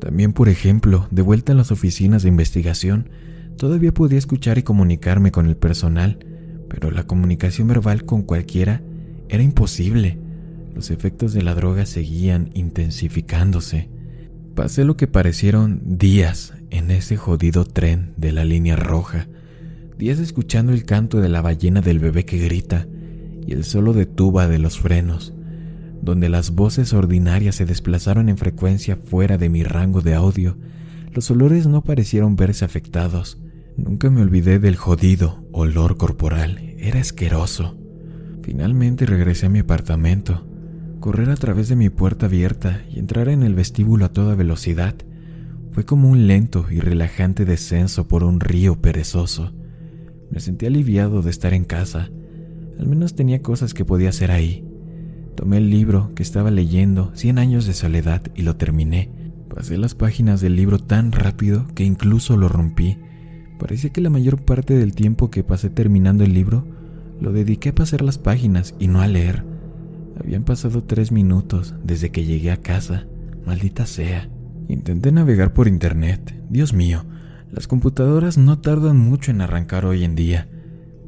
También, 0.00 0.32
por 0.32 0.48
ejemplo, 0.48 1.06
de 1.10 1.22
vuelta 1.22 1.52
en 1.52 1.58
las 1.58 1.70
oficinas 1.70 2.22
de 2.22 2.30
investigación, 2.30 3.10
todavía 3.56 3.92
podía 3.92 4.18
escuchar 4.18 4.56
y 4.58 4.62
comunicarme 4.62 5.30
con 5.30 5.46
el 5.46 5.56
personal, 5.56 6.18
pero 6.68 6.90
la 6.90 7.06
comunicación 7.06 7.68
verbal 7.68 8.04
con 8.04 8.22
cualquiera 8.22 8.82
era 9.28 9.42
imposible. 9.42 10.18
Los 10.74 10.90
efectos 10.90 11.34
de 11.34 11.42
la 11.42 11.54
droga 11.54 11.84
seguían 11.84 12.50
intensificándose. 12.54 13.90
Pasé 14.54 14.84
lo 14.84 14.96
que 14.96 15.06
parecieron 15.06 15.98
días 15.98 16.54
en 16.70 16.90
ese 16.90 17.16
jodido 17.16 17.64
tren 17.64 18.14
de 18.16 18.32
la 18.32 18.44
línea 18.44 18.76
roja, 18.76 19.28
días 19.98 20.18
escuchando 20.18 20.72
el 20.72 20.84
canto 20.84 21.20
de 21.20 21.28
la 21.28 21.42
ballena 21.42 21.82
del 21.82 21.98
bebé 21.98 22.24
que 22.24 22.38
grita 22.38 22.86
y 23.46 23.52
el 23.52 23.64
solo 23.64 23.92
de 23.92 24.06
tuba 24.06 24.48
de 24.48 24.58
los 24.58 24.78
frenos, 24.78 25.34
donde 26.02 26.28
las 26.28 26.54
voces 26.54 26.92
ordinarias 26.92 27.56
se 27.56 27.66
desplazaron 27.66 28.28
en 28.28 28.38
frecuencia 28.38 28.96
fuera 28.96 29.38
de 29.38 29.48
mi 29.48 29.62
rango 29.62 30.00
de 30.00 30.14
audio, 30.14 30.56
los 31.12 31.30
olores 31.30 31.66
no 31.66 31.82
parecieron 31.82 32.36
verse 32.36 32.64
afectados. 32.64 33.38
Nunca 33.76 34.10
me 34.10 34.22
olvidé 34.22 34.58
del 34.58 34.76
jodido 34.76 35.44
olor 35.52 35.96
corporal, 35.96 36.74
era 36.78 37.00
asqueroso. 37.00 37.76
Finalmente 38.42 39.06
regresé 39.06 39.46
a 39.46 39.50
mi 39.50 39.58
apartamento, 39.60 40.46
correr 41.00 41.30
a 41.30 41.36
través 41.36 41.68
de 41.68 41.76
mi 41.76 41.90
puerta 41.90 42.26
abierta 42.26 42.82
y 42.88 42.98
entrar 42.98 43.28
en 43.28 43.42
el 43.42 43.54
vestíbulo 43.54 44.04
a 44.04 44.12
toda 44.12 44.34
velocidad. 44.34 44.94
Fue 45.72 45.84
como 45.84 46.08
un 46.08 46.26
lento 46.26 46.66
y 46.70 46.80
relajante 46.80 47.44
descenso 47.44 48.06
por 48.06 48.22
un 48.24 48.40
río 48.40 48.80
perezoso. 48.80 49.52
Me 50.30 50.40
sentí 50.40 50.66
aliviado 50.66 51.22
de 51.22 51.30
estar 51.30 51.54
en 51.54 51.64
casa. 51.64 52.10
Al 52.78 52.86
menos 52.86 53.14
tenía 53.14 53.42
cosas 53.42 53.74
que 53.74 53.84
podía 53.84 54.10
hacer 54.10 54.30
ahí. 54.30 54.64
Tomé 55.34 55.58
el 55.58 55.70
libro 55.70 56.12
que 56.14 56.22
estaba 56.22 56.50
leyendo, 56.50 57.10
Cien 57.14 57.38
años 57.38 57.66
de 57.66 57.74
soledad, 57.74 58.22
y 58.34 58.42
lo 58.42 58.56
terminé. 58.56 59.10
Pasé 59.54 59.78
las 59.78 59.94
páginas 59.94 60.40
del 60.40 60.56
libro 60.56 60.78
tan 60.78 61.12
rápido 61.12 61.66
que 61.74 61.84
incluso 61.84 62.36
lo 62.36 62.48
rompí. 62.48 62.98
Parecía 63.58 63.90
que 63.90 64.00
la 64.00 64.10
mayor 64.10 64.42
parte 64.42 64.74
del 64.74 64.94
tiempo 64.94 65.30
que 65.30 65.42
pasé 65.42 65.70
terminando 65.70 66.24
el 66.24 66.34
libro 66.34 66.66
lo 67.20 67.32
dediqué 67.32 67.70
a 67.70 67.74
pasar 67.74 68.02
las 68.02 68.18
páginas 68.18 68.74
y 68.78 68.88
no 68.88 69.00
a 69.00 69.08
leer. 69.08 69.44
Habían 70.18 70.44
pasado 70.44 70.84
tres 70.84 71.12
minutos 71.12 71.74
desde 71.82 72.10
que 72.10 72.24
llegué 72.24 72.50
a 72.50 72.58
casa. 72.58 73.06
Maldita 73.44 73.86
sea. 73.86 74.28
Intenté 74.68 75.12
navegar 75.12 75.52
por 75.52 75.66
internet. 75.66 76.34
Dios 76.48 76.72
mío, 76.72 77.04
las 77.50 77.66
computadoras 77.66 78.38
no 78.38 78.60
tardan 78.60 78.98
mucho 78.98 79.30
en 79.30 79.40
arrancar 79.40 79.84
hoy 79.84 80.04
en 80.04 80.14
día, 80.14 80.48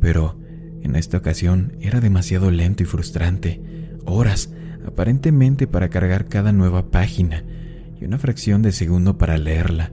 pero 0.00 0.38
en 0.82 0.96
esta 0.96 1.18
ocasión 1.18 1.76
era 1.80 2.00
demasiado 2.00 2.50
lento 2.50 2.82
y 2.82 2.86
frustrante. 2.86 3.81
Horas, 4.04 4.52
aparentemente, 4.86 5.66
para 5.66 5.88
cargar 5.88 6.26
cada 6.28 6.52
nueva 6.52 6.90
página 6.90 7.44
y 8.00 8.04
una 8.04 8.18
fracción 8.18 8.62
de 8.62 8.72
segundo 8.72 9.18
para 9.18 9.38
leerla. 9.38 9.92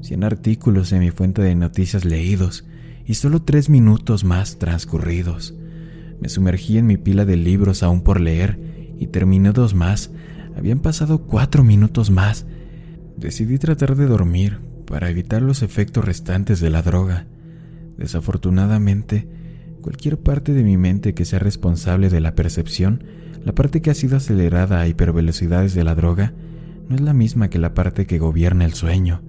Cien 0.00 0.24
artículos 0.24 0.92
en 0.92 1.00
mi 1.00 1.10
fuente 1.10 1.42
de 1.42 1.54
noticias 1.54 2.04
leídos 2.04 2.66
y 3.04 3.14
solo 3.14 3.42
tres 3.42 3.68
minutos 3.68 4.24
más 4.24 4.58
transcurridos. 4.58 5.54
Me 6.20 6.28
sumergí 6.28 6.78
en 6.78 6.86
mi 6.86 6.96
pila 6.96 7.24
de 7.24 7.36
libros 7.36 7.82
aún 7.82 8.02
por 8.02 8.20
leer 8.20 8.58
y 8.98 9.08
terminé 9.08 9.52
dos 9.52 9.74
más. 9.74 10.10
Habían 10.56 10.80
pasado 10.80 11.26
cuatro 11.26 11.64
minutos 11.64 12.10
más. 12.10 12.46
Decidí 13.16 13.58
tratar 13.58 13.96
de 13.96 14.06
dormir, 14.06 14.58
para 14.92 15.08
evitar 15.08 15.40
los 15.40 15.62
efectos 15.62 16.04
restantes 16.04 16.60
de 16.60 16.68
la 16.68 16.82
droga. 16.82 17.26
Desafortunadamente, 17.96 19.26
cualquier 19.80 20.18
parte 20.18 20.52
de 20.52 20.62
mi 20.62 20.76
mente 20.76 21.14
que 21.14 21.24
sea 21.24 21.38
responsable 21.38 22.10
de 22.10 22.20
la 22.20 22.34
percepción, 22.34 23.02
la 23.44 23.54
parte 23.54 23.82
que 23.82 23.90
ha 23.90 23.94
sido 23.94 24.16
acelerada 24.16 24.80
a 24.80 24.88
hipervelocidades 24.88 25.74
de 25.74 25.84
la 25.84 25.94
droga, 25.94 26.32
no 26.88 26.96
es 26.96 27.00
la 27.00 27.12
misma 27.12 27.50
que 27.50 27.58
la 27.58 27.74
parte 27.74 28.06
que 28.06 28.18
gobierna 28.18 28.64
el 28.64 28.74
sueño. 28.74 29.22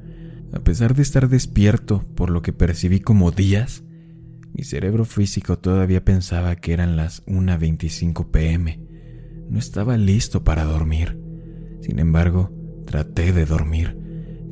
A 0.53 0.59
pesar 0.59 0.95
de 0.95 1.01
estar 1.01 1.29
despierto 1.29 2.05
por 2.15 2.29
lo 2.29 2.41
que 2.41 2.53
percibí 2.53 2.99
como 2.99 3.31
días, 3.31 3.83
mi 4.53 4.63
cerebro 4.63 5.05
físico 5.05 5.57
todavía 5.57 6.05
pensaba 6.05 6.55
que 6.55 6.73
eran 6.73 6.95
las 6.95 7.25
1.25 7.25 8.29
pm. 8.29 8.79
No 9.49 9.57
estaba 9.57 9.97
listo 9.97 10.43
para 10.43 10.63
dormir. 10.63 11.19
Sin 11.81 11.99
embargo, 11.99 12.51
traté 12.85 13.33
de 13.33 13.45
dormir 13.45 14.03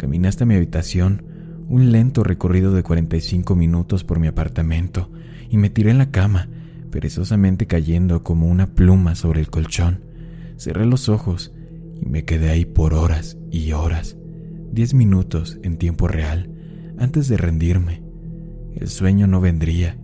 Caminé 0.02 0.30
hasta 0.30 0.46
mi 0.46 0.56
habitación, 0.56 1.28
un 1.68 1.92
lento 1.92 2.24
recorrido 2.24 2.74
de 2.74 2.82
45 2.82 3.56
minutos 3.56 4.04
por 4.04 4.20
mi 4.20 4.26
apartamento, 4.26 5.12
y 5.48 5.58
me 5.58 5.70
tiré 5.70 5.92
en 5.92 6.00
la 6.00 6.10
cama, 6.10 6.50
perezosamente 6.92 7.66
cayendo 7.66 8.24
como 8.24 8.48
una 8.48 8.76
pluma 8.76 9.16
sobre 9.16 9.40
el 9.40 9.50
colchón. 9.50 10.04
Cerré 10.58 10.86
los 10.86 11.10
ojos 11.10 11.54
y 12.00 12.08
me 12.08 12.26
quedé 12.26 12.50
ahí 12.50 12.66
por 12.66 12.94
horas 12.94 13.38
y 13.50 13.72
horas, 13.72 14.18
diez 14.72 14.94
minutos 14.94 15.58
en 15.64 15.78
tiempo 15.78 16.08
real, 16.08 16.52
antes 17.00 17.28
de 17.28 17.38
rendirme. 17.38 18.04
El 18.76 18.90
sueño 18.90 19.26
no 19.26 19.42
vendría. 19.42 19.98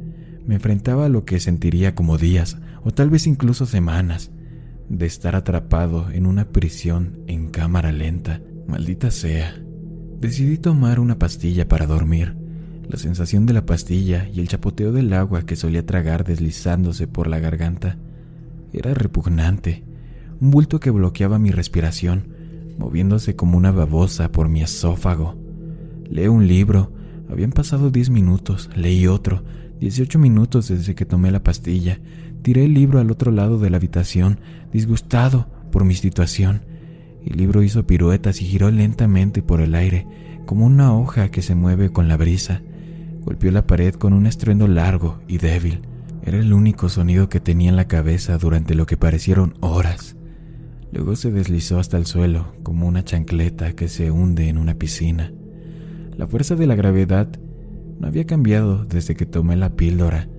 Me 0.46 0.56
enfrentaba 0.56 1.06
a 1.06 1.10
lo 1.10 1.25
que 1.25 1.39
sentiría 1.39 1.94
como 1.94 2.17
días, 2.17 2.58
o 2.84 2.91
tal 2.91 3.10
vez 3.10 3.27
incluso 3.27 3.65
semanas, 3.65 4.32
de 4.89 5.06
estar 5.06 5.36
atrapado 5.36 6.10
en 6.12 6.25
una 6.25 6.50
prisión 6.50 7.20
en 7.27 7.50
cámara 7.50 7.91
lenta. 7.91 8.41
Maldita 8.67 9.12
sea. 9.12 9.62
Decidí 10.20 10.58
tomar 10.58 11.00
una 11.00 11.20
pastilla 11.20 11.67
para 11.67 11.86
dormir. 11.86 12.36
La 12.89 12.98
sensación 12.98 13.46
de 13.46 13.53
la 13.53 13.65
pastilla 13.65 14.29
y 14.34 14.39
el 14.39 14.48
chapoteo 14.48 14.91
del 14.91 15.12
agua 15.13 15.44
que 15.44 15.56
solía 15.56 15.86
tragar 15.86 16.24
deslizándose 16.24 17.08
por 17.08 17.27
la 17.27 17.39
garganta 17.39 17.98
era 18.74 18.94
repugnante, 18.94 19.84
un 20.39 20.51
bulto 20.51 20.79
que 20.79 20.91
bloqueaba 20.91 21.39
mi 21.39 21.51
respiración, 21.51 22.29
moviéndose 22.77 23.36
como 23.36 23.58
una 23.58 23.72
babosa 23.72 24.32
por 24.32 24.50
mi 24.50 24.62
esófago. 24.62 25.36
Leí 26.10 26.27
un 26.27 26.48
libro, 26.48 26.94
habían 27.29 27.51
pasado 27.51 27.89
diez 27.89 28.10
minutos, 28.10 28.70
leí 28.75 29.08
otro, 29.08 29.44
dieciocho 29.79 30.20
minutos 30.20 30.70
desde 30.70 30.96
que 30.96 31.06
tomé 31.06 31.32
la 31.32 31.44
pastilla, 31.44 32.00
tiré 32.41 32.65
el 32.65 32.74
libro 32.74 33.00
al 33.00 33.12
otro 33.12 33.32
lado 33.32 33.60
de 33.60 33.70
la 33.70 33.77
habitación, 33.77 34.39
disgustado 34.72 35.48
por 35.72 35.84
mi 35.84 35.96
situación 35.96 36.62
el 37.27 37.38
libro 37.38 37.62
hizo 37.62 37.86
piruetas 37.86 38.41
y 38.41 38.46
giró 38.46 38.72
lentamente 38.72 39.41
por 39.44 39.60
el 39.60 39.75
aire, 39.75 40.08
como 40.46 40.65
una 40.65 40.94
hoja 40.94 41.29
que 41.29 41.41
se 41.41 41.56
mueve 41.56 41.89
con 41.91 42.08
la 42.08 42.15
brisa. 42.15 42.62
Golpeó 43.27 43.51
la 43.51 43.67
pared 43.67 43.93
con 43.93 44.13
un 44.13 44.25
estruendo 44.25 44.69
largo 44.69 45.19
y 45.27 45.38
débil. 45.38 45.81
Era 46.24 46.38
el 46.38 46.53
único 46.53 46.88
sonido 46.88 47.27
que 47.27 47.41
tenía 47.41 47.67
en 47.67 47.75
la 47.75 47.89
cabeza 47.89 48.38
durante 48.38 48.74
lo 48.74 48.86
que 48.86 48.96
parecieron 48.96 49.55
horas. 49.60 50.15
Luego 50.93 51.13
se 51.17 51.29
deslizó 51.29 51.77
hasta 51.77 51.98
el 51.98 52.05
suelo, 52.05 52.53
como 52.63 52.88
una 52.88 53.03
chancleta 53.03 53.74
que 53.74 53.89
se 53.89 54.12
hunde 54.12 54.48
en 54.48 54.57
una 54.57 54.75
piscina. 54.75 55.34
La 56.15 56.25
fuerza 56.25 56.55
de 56.55 56.67
la 56.67 56.75
gravedad 56.75 57.27
no 58.00 58.07
había 58.07 58.25
cambiado 58.25 58.86
desde 58.86 59.15
que 59.15 59.25
tomé 59.25 59.57
la 59.57 59.75
píldora. 59.75 60.29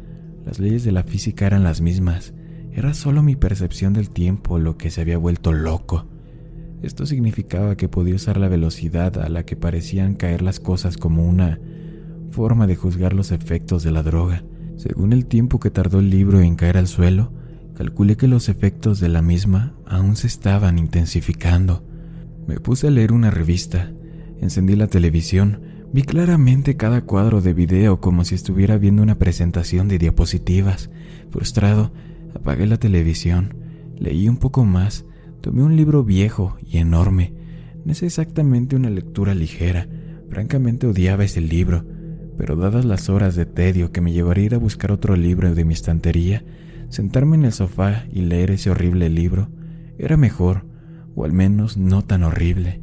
Las 0.46 0.58
leyes 0.58 0.82
de 0.82 0.92
la 0.92 1.02
física 1.02 1.46
eran 1.46 1.64
las 1.64 1.82
mismas. 1.82 2.32
Era 2.72 2.94
solo 2.94 3.22
mi 3.22 3.36
percepción 3.36 3.92
del 3.92 4.08
tiempo 4.08 4.58
lo 4.58 4.78
que 4.78 4.88
se 4.90 5.02
había 5.02 5.18
vuelto 5.18 5.52
loco. 5.52 6.06
Esto 6.82 7.04
significaba 7.04 7.76
que 7.76 7.90
podía 7.90 8.14
usar 8.14 8.38
la 8.38 8.48
velocidad 8.48 9.18
a 9.18 9.28
la 9.28 9.44
que 9.44 9.56
parecían 9.56 10.14
caer 10.14 10.40
las 10.40 10.58
cosas 10.58 10.96
como 10.96 11.28
una 11.28 11.60
forma 12.30 12.66
de 12.66 12.76
juzgar 12.76 13.12
los 13.12 13.32
efectos 13.32 13.82
de 13.82 13.90
la 13.90 14.02
droga. 14.02 14.44
Según 14.76 15.12
el 15.12 15.26
tiempo 15.26 15.58
que 15.58 15.70
tardó 15.70 15.98
el 15.98 16.10
libro 16.10 16.40
en 16.40 16.54
caer 16.54 16.76
al 16.76 16.86
suelo, 16.86 17.32
calculé 17.74 18.16
que 18.16 18.28
los 18.28 18.48
efectos 18.48 19.00
de 19.00 19.08
la 19.08 19.22
misma 19.22 19.74
aún 19.86 20.16
se 20.16 20.26
estaban 20.26 20.78
intensificando. 20.78 21.84
Me 22.46 22.60
puse 22.60 22.86
a 22.86 22.90
leer 22.90 23.12
una 23.12 23.30
revista, 23.30 23.92
encendí 24.40 24.76
la 24.76 24.86
televisión, 24.86 25.60
vi 25.92 26.02
claramente 26.02 26.76
cada 26.76 27.02
cuadro 27.02 27.40
de 27.40 27.54
video 27.54 28.00
como 28.00 28.24
si 28.24 28.34
estuviera 28.34 28.78
viendo 28.78 29.02
una 29.02 29.18
presentación 29.18 29.88
de 29.88 29.98
diapositivas. 29.98 30.90
Frustrado, 31.30 31.92
apagué 32.34 32.66
la 32.66 32.78
televisión, 32.78 33.54
leí 33.98 34.28
un 34.28 34.36
poco 34.36 34.64
más, 34.64 35.04
tomé 35.40 35.62
un 35.62 35.76
libro 35.76 36.04
viejo 36.04 36.56
y 36.64 36.78
enorme. 36.78 37.34
No 37.84 37.92
es 37.92 38.02
exactamente 38.02 38.76
una 38.76 38.90
lectura 38.90 39.34
ligera, 39.34 39.88
francamente 40.30 40.86
odiaba 40.86 41.24
ese 41.24 41.40
libro 41.40 41.97
pero 42.38 42.54
dadas 42.54 42.84
las 42.84 43.08
horas 43.10 43.34
de 43.34 43.44
tedio 43.44 43.90
que 43.90 44.00
me 44.00 44.12
llevaría 44.12 44.44
a 44.44 44.46
ir 44.46 44.54
a 44.54 44.58
buscar 44.58 44.92
otro 44.92 45.16
libro 45.16 45.52
de 45.54 45.64
mi 45.64 45.74
estantería, 45.74 46.44
sentarme 46.88 47.36
en 47.36 47.44
el 47.44 47.52
sofá 47.52 48.04
y 48.10 48.22
leer 48.22 48.52
ese 48.52 48.70
horrible 48.70 49.10
libro 49.10 49.48
era 49.98 50.16
mejor, 50.16 50.64
o 51.16 51.24
al 51.24 51.32
menos 51.32 51.76
no 51.76 52.02
tan 52.02 52.22
horrible. 52.22 52.80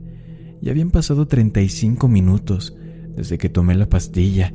Ya 0.62 0.72
habían 0.72 0.92
pasado 0.92 1.28
35 1.28 2.10
minutos 2.10 2.76
desde 3.16 3.38
que 3.38 3.48
tomé 3.48 3.76
la 3.76 3.88
pastilla. 3.88 4.54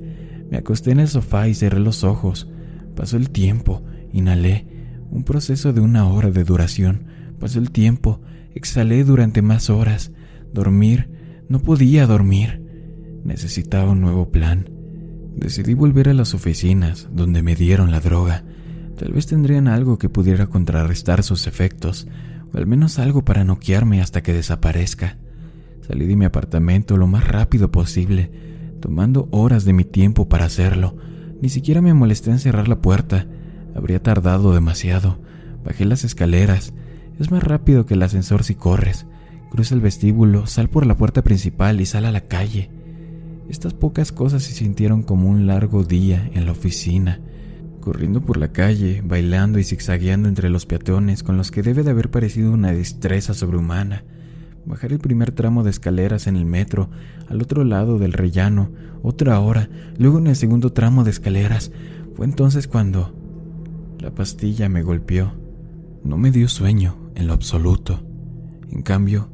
Me 0.51 0.59
acosté 0.59 0.91
en 0.91 1.01
el 1.01 1.09
sofá 1.09 1.49
y 1.49 1.55
cerré 1.55 1.81
los 1.81 2.05
ojos. 2.05 2.51
Pasó 2.95 3.17
el 3.17 3.31
tiempo, 3.31 3.83
inhalé, 4.13 4.67
un 5.11 5.25
proceso 5.25 5.73
de 5.73 5.81
una 5.81 6.07
hora 6.07 6.31
de 6.31 6.45
duración. 6.45 7.07
Pasó 7.39 7.59
el 7.59 7.71
tiempo, 7.71 8.21
exhalé 8.55 9.03
durante 9.05 9.41
más 9.41 9.71
horas. 9.71 10.13
Dormir, 10.53 11.09
no 11.49 11.61
podía 11.61 12.07
dormir. 12.07 12.63
Necesitaba 13.25 13.93
un 13.93 14.03
nuevo 14.03 14.31
plan. 14.31 14.80
Decidí 15.37 15.75
volver 15.75 16.09
a 16.09 16.15
las 16.15 16.35
oficinas 16.35 17.09
donde 17.13 17.43
me 17.43 17.57
dieron 17.57 17.91
la 17.91 18.01
droga. 18.01 18.45
Tal 18.99 19.13
vez 19.13 19.27
tendrían 19.27 19.69
algo 19.69 19.99
que 19.99 20.09
pudiera 20.09 20.47
contrarrestar 20.47 21.23
sus 21.23 21.47
efectos, 21.47 22.07
o 22.53 22.59
al 22.59 22.67
menos 22.67 22.99
algo 22.99 23.25
para 23.25 23.45
noquearme 23.45 24.01
hasta 24.03 24.23
que 24.23 24.33
desaparezca. 24.33 25.17
Salí 25.87 26.07
de 26.07 26.17
mi 26.17 26.25
apartamento 26.25 26.97
lo 26.97 27.07
más 27.07 27.27
rápido 27.27 27.71
posible, 27.71 28.31
tomando 28.81 29.29
horas 29.31 29.65
de 29.65 29.73
mi 29.73 29.85
tiempo 29.85 30.29
para 30.29 30.45
hacerlo. 30.45 30.97
Ni 31.41 31.49
siquiera 31.49 31.81
me 31.81 31.95
molesté 31.95 32.31
en 32.31 32.39
cerrar 32.39 32.69
la 32.69 32.81
puerta. 32.81 33.27
Habría 33.75 34.03
tardado 34.03 34.53
demasiado. 34.53 35.19
Bajé 35.65 35.85
las 35.85 36.05
escaleras. 36.05 36.75
Es 37.19 37.31
más 37.31 37.43
rápido 37.43 37.87
que 37.87 37.95
el 37.95 38.03
ascensor 38.03 38.45
si 38.45 38.55
corres. 38.55 39.07
Cruza 39.51 39.75
el 39.75 39.81
vestíbulo, 39.81 40.47
sal 40.47 40.69
por 40.69 40.87
la 40.87 40.97
puerta 40.97 41.23
principal 41.23 41.81
y 41.81 41.87
sal 41.87 42.05
a 42.05 42.13
la 42.13 42.23
calle. 42.23 42.71
Estas 43.51 43.75
pocas 43.75 44.13
cosas 44.13 44.45
se 44.45 44.53
sintieron 44.53 45.03
como 45.03 45.29
un 45.29 45.49
largo 45.49 45.83
día 45.83 46.31
en 46.35 46.47
la 46.47 46.53
oficina, 46.53 47.19
corriendo 47.81 48.21
por 48.21 48.37
la 48.37 48.53
calle, 48.53 49.03
bailando 49.05 49.59
y 49.59 49.65
zigzagueando 49.65 50.29
entre 50.29 50.51
los 50.51 50.67
peatones 50.67 51.25
con 51.25 51.37
los 51.37 51.51
que 51.51 51.65
debe 51.65 51.83
de 51.83 51.91
haber 51.91 52.13
parecido 52.13 52.53
una 52.53 52.73
destreza 52.73 53.35
sobrehumana. 53.35 54.05
Bajar 54.67 54.93
el 54.93 55.01
primer 55.01 55.33
tramo 55.33 55.65
de 55.65 55.71
escaleras 55.71 56.29
en 56.29 56.37
el 56.37 56.45
metro, 56.45 56.91
al 57.29 57.43
otro 57.43 57.65
lado 57.65 57.99
del 57.99 58.13
rellano, 58.13 58.71
otra 59.03 59.41
hora, 59.41 59.69
luego 59.99 60.19
en 60.19 60.29
el 60.29 60.37
segundo 60.37 60.73
tramo 60.73 61.03
de 61.03 61.11
escaleras. 61.11 61.73
Fue 62.15 62.27
entonces 62.27 62.69
cuando 62.69 63.13
la 63.99 64.15
pastilla 64.15 64.69
me 64.69 64.85
golpeó. 64.85 65.33
No 66.05 66.17
me 66.17 66.31
dio 66.31 66.49
sueño 66.49 67.11
en 67.17 67.27
lo 67.27 67.33
absoluto. 67.33 68.01
En 68.71 68.83
cambio, 68.83 69.29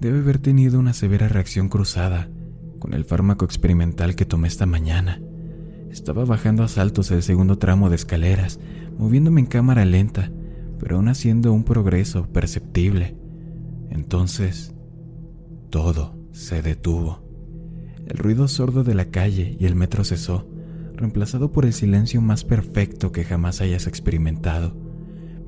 debe 0.00 0.20
haber 0.20 0.38
tenido 0.38 0.78
una 0.78 0.94
severa 0.94 1.28
reacción 1.28 1.68
cruzada 1.68 2.30
con 2.80 2.94
el 2.94 3.04
fármaco 3.04 3.44
experimental 3.44 4.16
que 4.16 4.24
tomé 4.24 4.48
esta 4.48 4.66
mañana. 4.66 5.22
Estaba 5.90 6.24
bajando 6.24 6.64
a 6.64 6.68
saltos 6.68 7.12
el 7.12 7.22
segundo 7.22 7.58
tramo 7.58 7.88
de 7.90 7.96
escaleras, 7.96 8.58
moviéndome 8.98 9.40
en 9.40 9.46
cámara 9.46 9.84
lenta, 9.84 10.32
pero 10.80 10.96
aún 10.96 11.08
haciendo 11.08 11.52
un 11.52 11.62
progreso 11.62 12.26
perceptible. 12.32 13.16
Entonces, 13.90 14.74
todo 15.70 16.18
se 16.32 16.62
detuvo. 16.62 17.22
El 18.06 18.18
ruido 18.18 18.48
sordo 18.48 18.82
de 18.82 18.94
la 18.94 19.10
calle 19.10 19.56
y 19.60 19.66
el 19.66 19.76
metro 19.76 20.02
cesó, 20.02 20.48
reemplazado 20.94 21.52
por 21.52 21.64
el 21.64 21.72
silencio 21.72 22.20
más 22.20 22.44
perfecto 22.44 23.12
que 23.12 23.24
jamás 23.24 23.60
hayas 23.60 23.86
experimentado. 23.86 24.76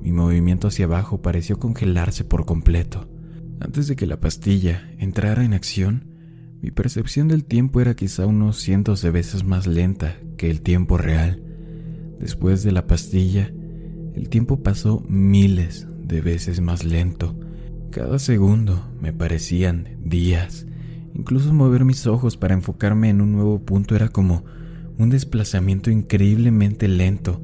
Mi 0.01 0.11
movimiento 0.11 0.67
hacia 0.67 0.85
abajo 0.85 1.21
pareció 1.21 1.59
congelarse 1.59 2.23
por 2.23 2.45
completo. 2.45 3.09
Antes 3.59 3.87
de 3.87 3.95
que 3.95 4.05
la 4.05 4.19
pastilla 4.19 4.89
entrara 4.97 5.45
en 5.45 5.53
acción, 5.53 6.12
mi 6.63 6.71
percepción 6.71 7.27
del 7.27 7.43
tiempo 7.43 7.81
era 7.81 7.93
quizá 7.93 8.25
unos 8.25 8.55
cientos 8.57 9.01
de 9.01 9.11
veces 9.11 9.43
más 9.43 9.67
lenta 9.67 10.15
que 10.37 10.49
el 10.49 10.61
tiempo 10.61 10.97
real. 10.97 11.43
Después 12.21 12.63
de 12.63 12.71
la 12.71 12.87
pastilla, 12.87 13.51
el 14.15 14.29
tiempo 14.29 14.63
pasó 14.63 15.03
miles 15.09 15.87
de 16.01 16.21
veces 16.21 16.61
más 16.61 16.85
lento. 16.85 17.37
Cada 17.91 18.17
segundo 18.17 18.89
me 19.01 19.11
parecían 19.11 19.97
días. 20.05 20.65
Incluso 21.13 21.53
mover 21.53 21.83
mis 21.83 22.07
ojos 22.07 22.37
para 22.37 22.53
enfocarme 22.53 23.09
en 23.09 23.19
un 23.19 23.33
nuevo 23.33 23.59
punto 23.59 23.93
era 23.93 24.07
como 24.07 24.45
un 24.97 25.09
desplazamiento 25.09 25.91
increíblemente 25.91 26.87
lento 26.87 27.43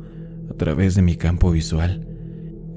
a 0.50 0.54
través 0.54 0.96
de 0.96 1.02
mi 1.02 1.18
campo 1.18 1.52
visual. 1.52 2.08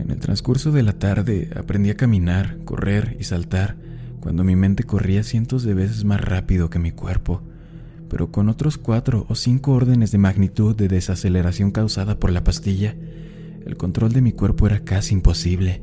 En 0.00 0.10
el 0.10 0.18
transcurso 0.18 0.72
de 0.72 0.82
la 0.82 0.98
tarde 0.98 1.50
aprendí 1.54 1.90
a 1.90 1.96
caminar, 1.96 2.58
correr 2.64 3.16
y 3.20 3.22
saltar 3.22 3.76
cuando 4.22 4.44
mi 4.44 4.54
mente 4.54 4.84
corría 4.84 5.24
cientos 5.24 5.64
de 5.64 5.74
veces 5.74 6.04
más 6.04 6.20
rápido 6.20 6.70
que 6.70 6.78
mi 6.78 6.92
cuerpo, 6.92 7.42
pero 8.08 8.30
con 8.30 8.48
otros 8.48 8.78
cuatro 8.78 9.26
o 9.28 9.34
cinco 9.34 9.72
órdenes 9.72 10.12
de 10.12 10.18
magnitud 10.18 10.76
de 10.76 10.86
desaceleración 10.86 11.72
causada 11.72 12.20
por 12.20 12.30
la 12.30 12.44
pastilla, 12.44 12.94
el 13.66 13.76
control 13.76 14.12
de 14.12 14.20
mi 14.20 14.30
cuerpo 14.30 14.68
era 14.68 14.84
casi 14.84 15.14
imposible. 15.14 15.82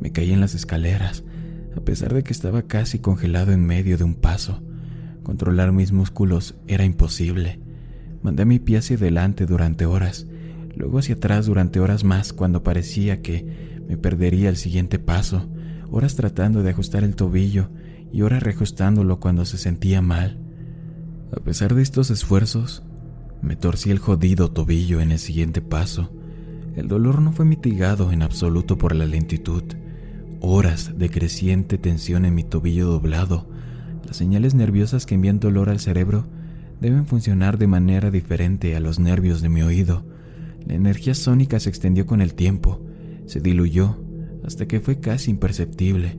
Me 0.00 0.10
caí 0.10 0.32
en 0.32 0.40
las 0.40 0.56
escaleras, 0.56 1.22
a 1.76 1.80
pesar 1.82 2.14
de 2.14 2.24
que 2.24 2.32
estaba 2.32 2.62
casi 2.62 2.98
congelado 2.98 3.52
en 3.52 3.64
medio 3.64 3.96
de 3.96 4.02
un 4.02 4.16
paso. 4.16 4.60
Controlar 5.22 5.70
mis 5.70 5.92
músculos 5.92 6.56
era 6.66 6.84
imposible. 6.84 7.60
Mandé 8.22 8.44
mi 8.44 8.58
pie 8.58 8.78
hacia 8.78 8.96
adelante 8.96 9.46
durante 9.46 9.86
horas, 9.86 10.26
luego 10.74 10.98
hacia 10.98 11.14
atrás 11.14 11.46
durante 11.46 11.78
horas 11.78 12.02
más 12.02 12.32
cuando 12.32 12.64
parecía 12.64 13.22
que 13.22 13.78
me 13.86 13.96
perdería 13.96 14.48
el 14.48 14.56
siguiente 14.56 14.98
paso 14.98 15.48
horas 15.90 16.16
tratando 16.16 16.62
de 16.62 16.70
ajustar 16.70 17.04
el 17.04 17.14
tobillo 17.14 17.68
y 18.12 18.22
horas 18.22 18.42
reajustándolo 18.42 19.20
cuando 19.20 19.44
se 19.44 19.58
sentía 19.58 20.02
mal. 20.02 20.38
A 21.36 21.40
pesar 21.40 21.74
de 21.74 21.82
estos 21.82 22.10
esfuerzos, 22.10 22.82
me 23.42 23.56
torcí 23.56 23.90
el 23.90 23.98
jodido 23.98 24.50
tobillo 24.50 25.00
en 25.00 25.12
el 25.12 25.18
siguiente 25.18 25.60
paso. 25.60 26.10
El 26.74 26.88
dolor 26.88 27.20
no 27.20 27.32
fue 27.32 27.44
mitigado 27.44 28.12
en 28.12 28.22
absoluto 28.22 28.78
por 28.78 28.94
la 28.94 29.06
lentitud. 29.06 29.62
Horas 30.40 30.96
de 30.96 31.10
creciente 31.10 31.78
tensión 31.78 32.24
en 32.24 32.34
mi 32.34 32.44
tobillo 32.44 32.86
doblado. 32.86 33.48
Las 34.06 34.16
señales 34.16 34.54
nerviosas 34.54 35.04
que 35.04 35.14
envían 35.14 35.40
dolor 35.40 35.68
al 35.68 35.80
cerebro 35.80 36.26
deben 36.80 37.06
funcionar 37.06 37.58
de 37.58 37.66
manera 37.66 38.10
diferente 38.10 38.76
a 38.76 38.80
los 38.80 38.98
nervios 38.98 39.42
de 39.42 39.48
mi 39.48 39.62
oído. 39.62 40.04
La 40.66 40.74
energía 40.74 41.14
sónica 41.14 41.58
se 41.60 41.68
extendió 41.68 42.06
con 42.06 42.20
el 42.20 42.34
tiempo, 42.34 42.80
se 43.26 43.40
diluyó 43.40 43.98
hasta 44.44 44.66
que 44.66 44.80
fue 44.80 45.00
casi 45.00 45.30
imperceptible. 45.30 46.18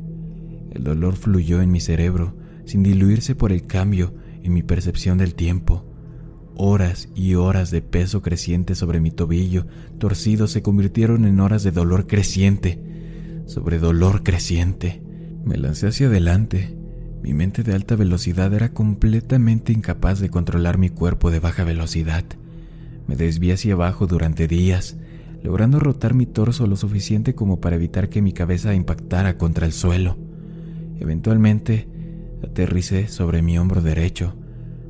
El 0.71 0.83
dolor 0.83 1.15
fluyó 1.15 1.61
en 1.61 1.71
mi 1.71 1.79
cerebro 1.79 2.35
sin 2.65 2.83
diluirse 2.83 3.35
por 3.35 3.51
el 3.51 3.65
cambio 3.65 4.13
en 4.43 4.53
mi 4.53 4.63
percepción 4.63 5.17
del 5.17 5.35
tiempo. 5.35 5.85
Horas 6.55 7.09
y 7.15 7.35
horas 7.35 7.71
de 7.71 7.81
peso 7.81 8.21
creciente 8.21 8.75
sobre 8.75 8.99
mi 8.99 9.11
tobillo 9.11 9.65
torcido 9.97 10.47
se 10.47 10.61
convirtieron 10.61 11.25
en 11.25 11.39
horas 11.39 11.63
de 11.63 11.71
dolor 11.71 12.05
creciente, 12.05 12.79
sobre 13.45 13.79
dolor 13.79 14.23
creciente. 14.23 15.01
Me 15.45 15.57
lancé 15.57 15.87
hacia 15.87 16.07
adelante. 16.07 16.77
Mi 17.23 17.33
mente 17.33 17.63
de 17.63 17.73
alta 17.73 17.95
velocidad 17.95 18.53
era 18.53 18.73
completamente 18.73 19.73
incapaz 19.73 20.19
de 20.19 20.29
controlar 20.29 20.77
mi 20.77 20.89
cuerpo 20.89 21.31
de 21.31 21.39
baja 21.39 21.63
velocidad. 21.63 22.23
Me 23.07 23.15
desvié 23.15 23.53
hacia 23.53 23.73
abajo 23.73 24.05
durante 24.05 24.47
días, 24.47 24.97
logrando 25.43 25.79
rotar 25.79 26.13
mi 26.13 26.25
torso 26.25 26.67
lo 26.67 26.75
suficiente 26.75 27.35
como 27.35 27.59
para 27.59 27.75
evitar 27.75 28.09
que 28.09 28.21
mi 28.21 28.33
cabeza 28.33 28.73
impactara 28.73 29.37
contra 29.37 29.65
el 29.65 29.73
suelo. 29.73 30.17
Eventualmente, 30.99 31.87
aterricé 32.43 33.07
sobre 33.07 33.41
mi 33.41 33.57
hombro 33.57 33.81
derecho. 33.81 34.35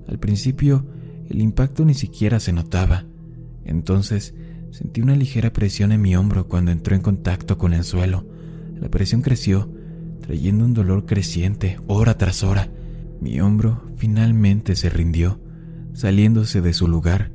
Al 0.07 0.19
principio, 0.19 0.85
el 1.29 1.41
impacto 1.41 1.85
ni 1.85 1.93
siquiera 1.93 2.39
se 2.39 2.53
notaba. 2.53 3.05
Entonces, 3.63 4.33
sentí 4.71 5.01
una 5.01 5.15
ligera 5.15 5.53
presión 5.53 5.91
en 5.91 6.01
mi 6.01 6.15
hombro 6.15 6.47
cuando 6.47 6.71
entró 6.71 6.95
en 6.95 7.01
contacto 7.01 7.57
con 7.57 7.73
el 7.73 7.83
suelo. 7.83 8.25
La 8.79 8.89
presión 8.89 9.21
creció, 9.21 9.69
trayendo 10.21 10.65
un 10.65 10.73
dolor 10.73 11.05
creciente 11.05 11.77
hora 11.87 12.17
tras 12.17 12.43
hora. 12.43 12.69
Mi 13.21 13.39
hombro 13.41 13.83
finalmente 13.97 14.75
se 14.75 14.89
rindió, 14.89 15.39
saliéndose 15.93 16.61
de 16.61 16.73
su 16.73 16.87
lugar 16.87 17.31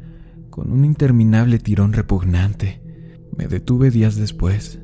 con 0.55 0.71
un 0.71 0.85
interminable 0.85 1.59
tirón 1.59 1.93
repugnante. 1.93 2.81
Me 3.37 3.49
detuve 3.49 3.91
días 3.91 4.17
después, 4.17 4.79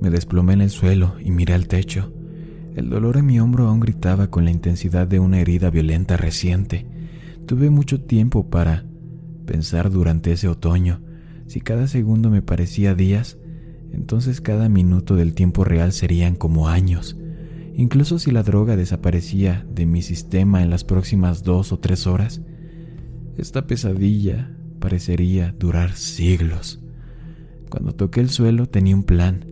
me 0.00 0.10
desplomé 0.10 0.52
en 0.52 0.60
el 0.60 0.70
suelo 0.70 1.16
y 1.20 1.32
miré 1.32 1.54
al 1.54 1.66
techo. 1.66 2.12
El 2.76 2.88
dolor 2.88 3.16
en 3.16 3.26
mi 3.26 3.40
hombro 3.40 3.66
aún 3.66 3.80
gritaba 3.80 4.30
con 4.30 4.44
la 4.44 4.50
intensidad 4.50 5.08
de 5.08 5.18
una 5.18 5.40
herida 5.40 5.70
violenta 5.70 6.16
reciente. 6.16 6.86
Tuve 7.46 7.70
mucho 7.70 8.02
tiempo 8.02 8.48
para 8.48 8.84
pensar 9.44 9.90
durante 9.90 10.32
ese 10.32 10.46
otoño. 10.46 11.00
Si 11.46 11.60
cada 11.60 11.88
segundo 11.88 12.30
me 12.30 12.42
parecía 12.42 12.94
días, 12.94 13.38
entonces 13.92 14.40
cada 14.40 14.68
minuto 14.68 15.16
del 15.16 15.34
tiempo 15.34 15.64
real 15.64 15.92
serían 15.92 16.36
como 16.36 16.68
años. 16.68 17.16
Incluso 17.74 18.18
si 18.18 18.30
la 18.30 18.42
droga 18.42 18.76
desaparecía 18.76 19.66
de 19.70 19.86
mi 19.86 20.02
sistema 20.02 20.62
en 20.62 20.70
las 20.70 20.84
próximas 20.84 21.42
dos 21.42 21.72
o 21.72 21.78
tres 21.78 22.06
horas, 22.06 22.40
esta 23.36 23.66
pesadilla 23.66 24.54
parecería 24.78 25.54
durar 25.58 25.92
siglos. 25.92 26.85
Cuando 27.70 27.94
toqué 27.94 28.20
el 28.20 28.30
suelo 28.30 28.68
tenía 28.68 28.94
un 28.94 29.04
plan. 29.04 29.44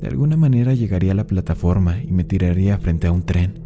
De 0.00 0.08
alguna 0.08 0.36
manera 0.36 0.74
llegaría 0.74 1.12
a 1.12 1.14
la 1.14 1.26
plataforma 1.26 2.02
y 2.02 2.12
me 2.12 2.24
tiraría 2.24 2.78
frente 2.78 3.06
a 3.06 3.12
un 3.12 3.22
tren. 3.22 3.60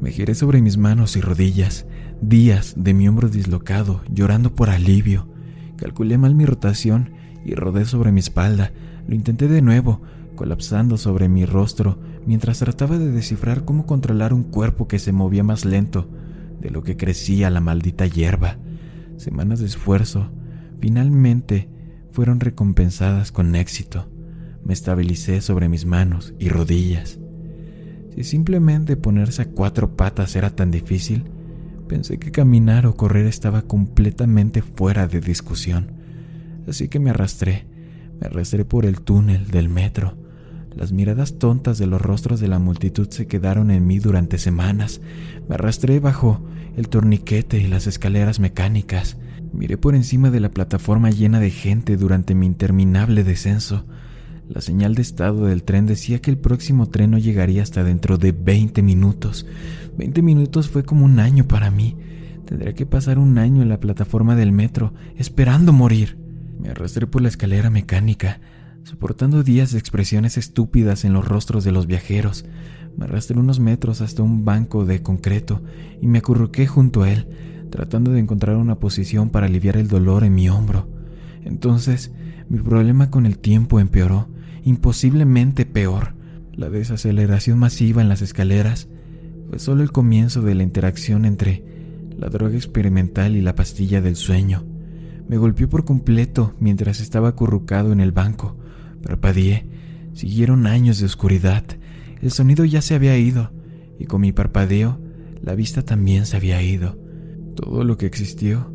Me 0.00 0.10
giré 0.10 0.34
sobre 0.34 0.62
mis 0.62 0.78
manos 0.78 1.16
y 1.16 1.20
rodillas, 1.20 1.86
días 2.20 2.74
de 2.76 2.94
mi 2.94 3.08
hombro 3.08 3.28
dislocado, 3.28 4.00
llorando 4.10 4.54
por 4.54 4.70
alivio. 4.70 5.28
Calculé 5.76 6.18
mal 6.18 6.34
mi 6.34 6.46
rotación 6.46 7.10
y 7.44 7.54
rodé 7.54 7.84
sobre 7.84 8.12
mi 8.12 8.20
espalda. 8.20 8.72
Lo 9.06 9.14
intenté 9.14 9.48
de 9.48 9.60
nuevo, 9.60 10.00
colapsando 10.36 10.96
sobre 10.96 11.28
mi 11.28 11.44
rostro, 11.44 11.98
mientras 12.26 12.60
trataba 12.60 12.98
de 12.98 13.10
descifrar 13.10 13.64
cómo 13.64 13.86
controlar 13.86 14.32
un 14.32 14.44
cuerpo 14.44 14.88
que 14.88 14.98
se 14.98 15.12
movía 15.12 15.42
más 15.42 15.64
lento 15.64 16.08
de 16.60 16.70
lo 16.70 16.82
que 16.82 16.96
crecía 16.96 17.50
la 17.50 17.60
maldita 17.60 18.06
hierba. 18.06 18.56
Semanas 19.16 19.60
de 19.60 19.66
esfuerzo, 19.66 20.30
finalmente 20.80 21.68
fueron 22.18 22.40
recompensadas 22.40 23.30
con 23.30 23.54
éxito. 23.54 24.08
Me 24.64 24.72
estabilicé 24.72 25.40
sobre 25.40 25.68
mis 25.68 25.86
manos 25.86 26.34
y 26.40 26.48
rodillas. 26.48 27.20
Si 28.12 28.24
simplemente 28.24 28.96
ponerse 28.96 29.42
a 29.42 29.48
cuatro 29.48 29.94
patas 29.94 30.34
era 30.34 30.50
tan 30.50 30.72
difícil, 30.72 31.30
pensé 31.86 32.18
que 32.18 32.32
caminar 32.32 32.86
o 32.86 32.96
correr 32.96 33.26
estaba 33.26 33.62
completamente 33.62 34.62
fuera 34.62 35.06
de 35.06 35.20
discusión. 35.20 35.92
Así 36.66 36.88
que 36.88 36.98
me 36.98 37.10
arrastré, 37.10 37.66
me 38.20 38.26
arrastré 38.26 38.64
por 38.64 38.84
el 38.84 39.00
túnel 39.00 39.46
del 39.46 39.68
metro. 39.68 40.18
Las 40.74 40.90
miradas 40.90 41.38
tontas 41.38 41.78
de 41.78 41.86
los 41.86 42.02
rostros 42.02 42.40
de 42.40 42.48
la 42.48 42.58
multitud 42.58 43.08
se 43.10 43.28
quedaron 43.28 43.70
en 43.70 43.86
mí 43.86 44.00
durante 44.00 44.38
semanas. 44.38 45.00
Me 45.48 45.54
arrastré 45.54 46.00
bajo 46.00 46.44
el 46.76 46.88
torniquete 46.88 47.60
y 47.60 47.68
las 47.68 47.86
escaleras 47.86 48.40
mecánicas. 48.40 49.18
Miré 49.52 49.78
por 49.78 49.94
encima 49.94 50.30
de 50.30 50.40
la 50.40 50.50
plataforma 50.50 51.10
llena 51.10 51.40
de 51.40 51.50
gente 51.50 51.96
durante 51.96 52.34
mi 52.34 52.46
interminable 52.46 53.24
descenso. 53.24 53.84
La 54.48 54.60
señal 54.60 54.94
de 54.94 55.02
estado 55.02 55.46
del 55.46 55.62
tren 55.62 55.86
decía 55.86 56.20
que 56.20 56.30
el 56.30 56.38
próximo 56.38 56.88
tren 56.88 57.10
no 57.10 57.18
llegaría 57.18 57.62
hasta 57.62 57.84
dentro 57.84 58.18
de 58.18 58.32
20 58.32 58.82
minutos. 58.82 59.46
20 59.96 60.22
minutos 60.22 60.68
fue 60.68 60.84
como 60.84 61.04
un 61.04 61.18
año 61.18 61.46
para 61.46 61.70
mí. 61.70 61.96
Tendría 62.46 62.74
que 62.74 62.86
pasar 62.86 63.18
un 63.18 63.38
año 63.38 63.62
en 63.62 63.68
la 63.68 63.80
plataforma 63.80 64.36
del 64.36 64.52
metro, 64.52 64.94
esperando 65.16 65.72
morir. 65.72 66.18
Me 66.58 66.70
arrastré 66.70 67.06
por 67.06 67.22
la 67.22 67.28
escalera 67.28 67.68
mecánica, 67.68 68.40
soportando 68.84 69.42
días 69.42 69.72
de 69.72 69.78
expresiones 69.78 70.38
estúpidas 70.38 71.04
en 71.04 71.12
los 71.12 71.26
rostros 71.26 71.64
de 71.64 71.72
los 71.72 71.86
viajeros. 71.86 72.46
Me 72.96 73.04
arrastré 73.04 73.38
unos 73.38 73.60
metros 73.60 74.00
hasta 74.00 74.22
un 74.22 74.44
banco 74.44 74.84
de 74.84 75.02
concreto 75.02 75.62
y 76.00 76.06
me 76.06 76.18
acurruqué 76.18 76.66
junto 76.66 77.02
a 77.02 77.10
él 77.10 77.26
tratando 77.70 78.12
de 78.12 78.20
encontrar 78.20 78.56
una 78.56 78.78
posición 78.78 79.30
para 79.30 79.46
aliviar 79.46 79.76
el 79.76 79.88
dolor 79.88 80.24
en 80.24 80.34
mi 80.34 80.48
hombro. 80.48 80.88
Entonces, 81.44 82.12
mi 82.48 82.58
problema 82.58 83.10
con 83.10 83.26
el 83.26 83.38
tiempo 83.38 83.80
empeoró, 83.80 84.28
imposiblemente 84.64 85.66
peor. 85.66 86.14
La 86.54 86.68
desaceleración 86.70 87.58
masiva 87.58 88.02
en 88.02 88.08
las 88.08 88.22
escaleras 88.22 88.88
fue 89.48 89.58
solo 89.58 89.82
el 89.82 89.92
comienzo 89.92 90.42
de 90.42 90.54
la 90.54 90.62
interacción 90.62 91.24
entre 91.24 91.64
la 92.18 92.28
droga 92.28 92.56
experimental 92.56 93.36
y 93.36 93.42
la 93.42 93.54
pastilla 93.54 94.00
del 94.00 94.16
sueño. 94.16 94.64
Me 95.28 95.36
golpeó 95.36 95.68
por 95.68 95.84
completo 95.84 96.54
mientras 96.58 97.00
estaba 97.00 97.28
acurrucado 97.28 97.92
en 97.92 98.00
el 98.00 98.12
banco. 98.12 98.56
Parpadeé. 99.02 99.66
Siguieron 100.14 100.66
años 100.66 100.98
de 100.98 101.06
oscuridad. 101.06 101.64
El 102.20 102.32
sonido 102.32 102.64
ya 102.64 102.82
se 102.82 102.94
había 102.94 103.16
ido, 103.16 103.52
y 103.98 104.06
con 104.06 104.20
mi 104.20 104.32
parpadeo, 104.32 104.98
la 105.42 105.54
vista 105.54 105.82
también 105.82 106.26
se 106.26 106.36
había 106.36 106.60
ido. 106.62 106.98
Todo 107.58 107.82
lo 107.82 107.98
que 107.98 108.06
existió 108.06 108.72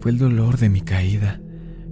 fue 0.00 0.10
el 0.10 0.18
dolor 0.18 0.58
de 0.58 0.68
mi 0.68 0.80
caída. 0.80 1.40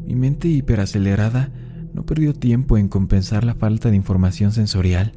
Mi 0.05 0.17
mente 0.17 0.49
hiperacelerada 0.49 1.53
no 1.95 2.05
perdió 2.05 2.35
tiempo 2.35 2.77
en 2.77 2.89
compensar 2.89 3.45
la 3.45 3.55
falta 3.55 3.91
de 3.91 3.97
información 3.97 4.51
sensorial. 4.51 5.13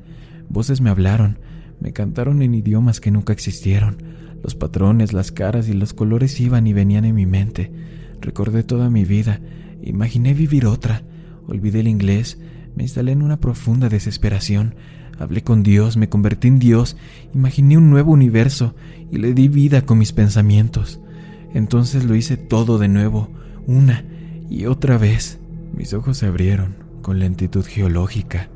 Voces 0.49 0.81
me 0.81 0.91
hablaron, 0.91 1.39
me 1.79 1.93
cantaron 1.93 2.43
en 2.43 2.53
idiomas 2.53 3.01
que 3.01 3.09
nunca 3.09 3.33
existieron. 3.33 4.03
Los 4.43 4.53
patrones, 4.53 5.13
las 5.13 5.31
caras 5.31 5.67
y 5.67 5.73
los 5.73 5.95
colores 5.95 6.39
iban 6.39 6.67
y 6.67 6.73
venían 6.73 7.05
en 7.05 7.15
mi 7.15 7.25
mente. 7.25 7.71
Recordé 8.21 8.61
toda 8.61 8.91
mi 8.91 9.03
vida, 9.03 9.41
imaginé 9.81 10.35
vivir 10.35 10.67
otra. 10.67 11.01
Olvidé 11.47 11.79
el 11.79 11.87
inglés, 11.87 12.37
me 12.75 12.83
instalé 12.83 13.13
en 13.13 13.23
una 13.23 13.39
profunda 13.39 13.89
desesperación. 13.89 14.75
Hablé 15.17 15.41
con 15.41 15.63
Dios, 15.63 15.97
me 15.97 16.07
convertí 16.07 16.49
en 16.49 16.59
Dios, 16.59 16.97
imaginé 17.33 17.79
un 17.79 17.89
nuevo 17.89 18.11
universo 18.11 18.75
y 19.09 19.17
le 19.17 19.33
di 19.33 19.47
vida 19.47 19.87
con 19.87 19.97
mis 19.97 20.13
pensamientos. 20.13 21.01
Entonces 21.55 22.03
lo 22.03 22.15
hice 22.15 22.35
todo 22.35 22.77
de 22.77 22.89
nuevo, 22.89 23.29
una 23.65 24.03
y 24.49 24.65
otra 24.65 24.97
vez. 24.97 25.39
Mis 25.73 25.93
ojos 25.93 26.17
se 26.17 26.25
abrieron 26.25 26.75
con 27.01 27.17
lentitud 27.17 27.63
geológica, 27.63 28.49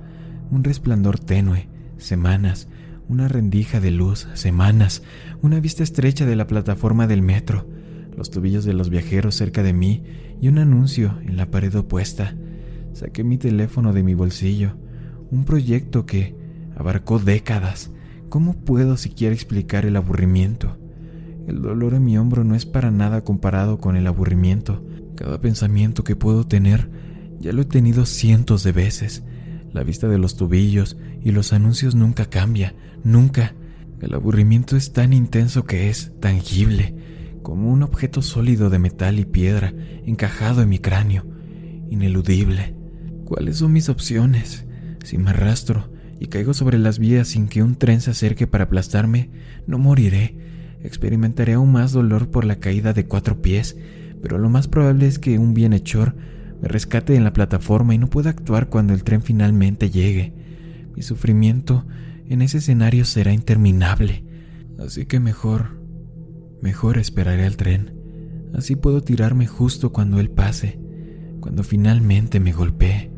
un 0.52 0.66
resplandor 0.66 1.18
tenue, 1.18 1.70
semanas, 1.98 2.68
una 3.08 3.30
rendija 3.30 3.80
de 3.80 3.92
luz, 3.92 4.28
semanas, 4.34 5.02
una 5.42 5.62
vista 5.62 5.82
estrecha 5.82 6.26
de 6.26 6.36
la 6.36 6.46
plataforma 6.46 7.08
del 7.08 7.22
metro, 7.22 7.66
los 8.18 8.32
tubillos 8.32 8.66
de 8.66 8.74
los 8.74 8.90
viajeros 8.90 9.34
cerca 9.34 9.64
de 9.64 9.72
mí 9.72 10.04
y 10.42 10.50
un 10.50 10.58
anuncio 10.58 11.18
en 11.26 11.38
la 11.38 11.50
pared 11.50 11.74
opuesta. 11.76 12.36
Saqué 12.92 13.24
mi 13.24 13.38
teléfono 13.38 13.94
de 13.94 14.04
mi 14.04 14.14
bolsillo, 14.14 14.74
un 15.32 15.46
proyecto 15.46 16.06
que 16.06 16.36
abarcó 16.76 17.18
décadas. 17.18 17.92
¿Cómo 18.28 18.56
puedo 18.56 18.98
siquiera 18.98 19.34
explicar 19.34 19.86
el 19.86 19.96
aburrimiento? 19.96 20.78
El 21.50 21.64
dolor 21.64 21.96
en 21.96 22.06
mi 22.06 22.16
hombro 22.16 22.44
no 22.44 22.54
es 22.54 22.68
para 22.68 22.92
nada 22.92 23.24
comparado 23.24 23.80
con 23.80 23.96
el 23.96 24.06
aburrimiento. 24.06 24.86
Cada 25.16 25.42
pensamiento 25.42 26.04
que 26.04 26.16
puedo 26.16 26.46
tener 26.46 26.92
ya 27.40 27.54
lo 27.54 27.64
he 27.64 27.66
tenido 27.66 28.06
cientos 28.06 28.64
de 28.64 28.72
veces. 28.72 29.24
La 29.74 29.82
vista 29.82 30.08
de 30.08 30.20
los 30.20 30.38
tubillos 30.38 30.96
y 31.24 31.32
los 31.32 31.52
anuncios 31.52 31.96
nunca 31.96 32.26
cambia, 32.26 32.76
nunca. 33.04 33.56
El 34.00 34.14
aburrimiento 34.14 34.78
es 34.78 34.94
tan 34.94 35.12
intenso 35.12 35.66
que 35.66 35.90
es 35.90 36.12
tangible, 36.20 36.96
como 37.42 37.72
un 37.74 37.82
objeto 37.82 38.22
sólido 38.22 38.70
de 38.70 38.78
metal 38.78 39.18
y 39.18 39.26
piedra 39.26 39.74
encajado 40.06 40.62
en 40.62 40.70
mi 40.70 40.78
cráneo, 40.78 41.26
ineludible. 41.90 42.76
¿Cuáles 43.26 43.58
son 43.58 43.74
mis 43.74 43.90
opciones? 43.90 44.68
Si 45.04 45.18
me 45.18 45.32
arrastro 45.32 45.92
y 46.20 46.28
caigo 46.28 46.54
sobre 46.54 46.78
las 46.78 47.00
vías 47.00 47.30
sin 47.30 47.48
que 47.48 47.64
un 47.64 47.74
tren 47.74 48.02
se 48.02 48.12
acerque 48.12 48.46
para 48.46 48.66
aplastarme, 48.66 49.32
no 49.66 49.80
moriré 49.80 50.48
experimentaré 50.84 51.54
aún 51.54 51.72
más 51.72 51.92
dolor 51.92 52.30
por 52.30 52.46
la 52.46 52.58
caída 52.58 52.94
de 52.94 53.06
cuatro 53.06 53.42
pies, 53.42 53.78
pero 54.22 54.38
lo 54.38 54.50
más 54.50 54.68
probable 54.68 55.08
es 55.08 55.20
que 55.20 55.40
un 55.40 55.54
bienhechor 55.54 56.16
me 56.62 56.68
rescate 56.68 57.16
en 57.16 57.24
la 57.24 57.34
plataforma 57.34 57.96
y 57.96 57.98
no 57.98 58.10
pueda 58.10 58.30
actuar 58.30 58.70
cuando 58.70 58.94
el 58.94 59.04
tren 59.04 59.22
finalmente 59.22 59.90
llegue. 59.90 60.34
Mi 60.96 61.02
sufrimiento 61.02 61.86
en 62.28 62.42
ese 62.42 62.58
escenario 62.58 63.06
será 63.06 63.34
interminable, 63.34 64.26
así 64.78 65.06
que 65.06 65.20
mejor, 65.20 65.80
mejor 66.62 66.98
esperaré 66.98 67.46
al 67.46 67.58
tren. 67.58 67.96
Así 68.54 68.76
puedo 68.76 69.02
tirarme 69.02 69.48
justo 69.48 69.92
cuando 69.92 70.20
él 70.20 70.30
pase, 70.30 70.80
cuando 71.40 71.64
finalmente 71.64 72.40
me 72.40 72.52
golpee. 72.52 73.12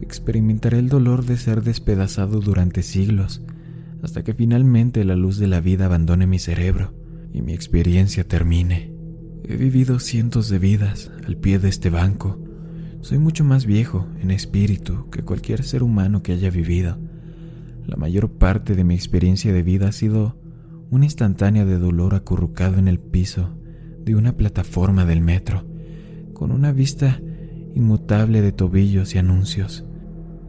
Experimentaré 0.00 0.78
el 0.78 0.88
dolor 0.88 1.24
de 1.24 1.36
ser 1.36 1.62
despedazado 1.62 2.40
durante 2.40 2.82
siglos, 2.82 3.42
hasta 4.04 4.22
que 4.22 4.34
finalmente 4.34 5.02
la 5.02 5.16
luz 5.16 5.38
de 5.38 5.48
la 5.48 5.60
vida 5.60 5.86
abandone 5.86 6.26
mi 6.26 6.38
cerebro 6.38 6.92
y 7.32 7.40
mi 7.40 7.54
experiencia 7.54 8.28
termine. 8.28 8.92
He 9.44 9.56
vivido 9.56 9.98
cientos 9.98 10.50
de 10.50 10.58
vidas 10.58 11.10
al 11.26 11.38
pie 11.38 11.58
de 11.58 11.70
este 11.70 11.88
banco. 11.88 12.38
Soy 13.00 13.18
mucho 13.18 13.44
más 13.44 13.64
viejo 13.64 14.06
en 14.20 14.30
espíritu 14.30 15.08
que 15.08 15.22
cualquier 15.22 15.64
ser 15.64 15.82
humano 15.82 16.22
que 16.22 16.32
haya 16.32 16.50
vivido. 16.50 16.98
La 17.86 17.96
mayor 17.96 18.30
parte 18.30 18.74
de 18.74 18.84
mi 18.84 18.94
experiencia 18.94 19.54
de 19.54 19.62
vida 19.62 19.88
ha 19.88 19.92
sido 19.92 20.36
una 20.90 21.06
instantánea 21.06 21.64
de 21.64 21.78
dolor 21.78 22.14
acurrucado 22.14 22.78
en 22.78 22.88
el 22.88 23.00
piso 23.00 23.56
de 24.04 24.16
una 24.16 24.36
plataforma 24.36 25.06
del 25.06 25.22
metro, 25.22 25.64
con 26.34 26.52
una 26.52 26.72
vista 26.72 27.22
inmutable 27.74 28.42
de 28.42 28.52
tobillos 28.52 29.14
y 29.14 29.18
anuncios. 29.18 29.86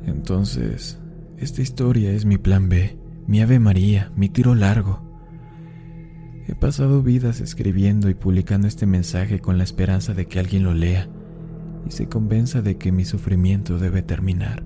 Entonces, 0.05 0.99
esta 1.37 1.61
historia 1.61 2.11
es 2.11 2.25
mi 2.25 2.37
plan 2.37 2.67
B 2.67 3.04
mi 3.27 3.41
Ave 3.41 3.59
María, 3.59 4.11
mi 4.15 4.29
tiro 4.29 4.53
largo. 4.53 5.01
He 6.47 6.53
pasado 6.53 7.01
vidas 7.01 7.41
escribiendo 7.41 8.09
y 8.09 8.13
publicando 8.13 8.67
este 8.67 8.85
mensaje 8.85 9.39
con 9.39 9.57
la 9.57 9.63
esperanza 9.63 10.13
de 10.13 10.27
que 10.27 10.39
alguien 10.39 10.63
lo 10.63 10.75
lea, 10.75 11.09
y 11.87 11.91
se 11.91 12.07
convenza 12.07 12.61
de 12.61 12.77
que 12.77 12.91
mi 12.91 13.03
sufrimiento 13.03 13.79
debe 13.79 14.03
terminar. 14.03 14.63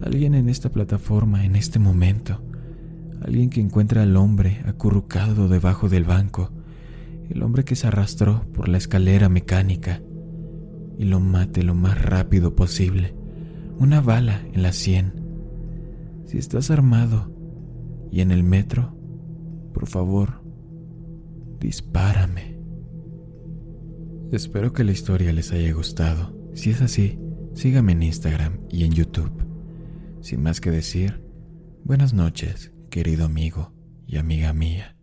Alguien 0.00 0.34
en 0.34 0.48
esta 0.48 0.70
plataforma, 0.70 1.44
en 1.44 1.56
este 1.56 1.80
momento, 1.80 2.40
alguien 3.22 3.50
que 3.50 3.60
encuentra 3.60 4.02
al 4.02 4.16
hombre 4.16 4.62
acurrucado 4.66 5.48
debajo 5.48 5.88
del 5.88 6.04
banco, 6.04 6.52
el 7.28 7.42
hombre 7.42 7.64
que 7.64 7.74
se 7.74 7.88
arrastró 7.88 8.46
por 8.52 8.68
la 8.68 8.78
escalera 8.78 9.28
mecánica, 9.28 10.02
y 10.98 11.04
lo 11.04 11.18
mate 11.18 11.64
lo 11.64 11.74
más 11.74 12.00
rápido 12.00 12.54
posible, 12.54 13.16
una 13.78 14.00
bala 14.00 14.42
en 14.52 14.62
la 14.62 14.72
sien. 14.72 15.20
Si 16.26 16.38
estás 16.38 16.70
armado 16.70 17.35
y 18.10 18.20
en 18.20 18.30
el 18.30 18.42
metro, 18.42 18.96
por 19.72 19.86
favor, 19.86 20.42
dispárame. 21.60 22.58
Espero 24.32 24.72
que 24.72 24.84
la 24.84 24.92
historia 24.92 25.32
les 25.32 25.52
haya 25.52 25.72
gustado. 25.72 26.36
Si 26.54 26.70
es 26.70 26.82
así, 26.82 27.18
sígame 27.54 27.92
en 27.92 28.02
Instagram 28.02 28.60
y 28.70 28.84
en 28.84 28.92
YouTube. 28.92 29.44
Sin 30.20 30.42
más 30.42 30.60
que 30.60 30.70
decir, 30.70 31.22
buenas 31.84 32.12
noches, 32.12 32.72
querido 32.90 33.26
amigo 33.26 33.72
y 34.06 34.16
amiga 34.16 34.52
mía. 34.52 34.95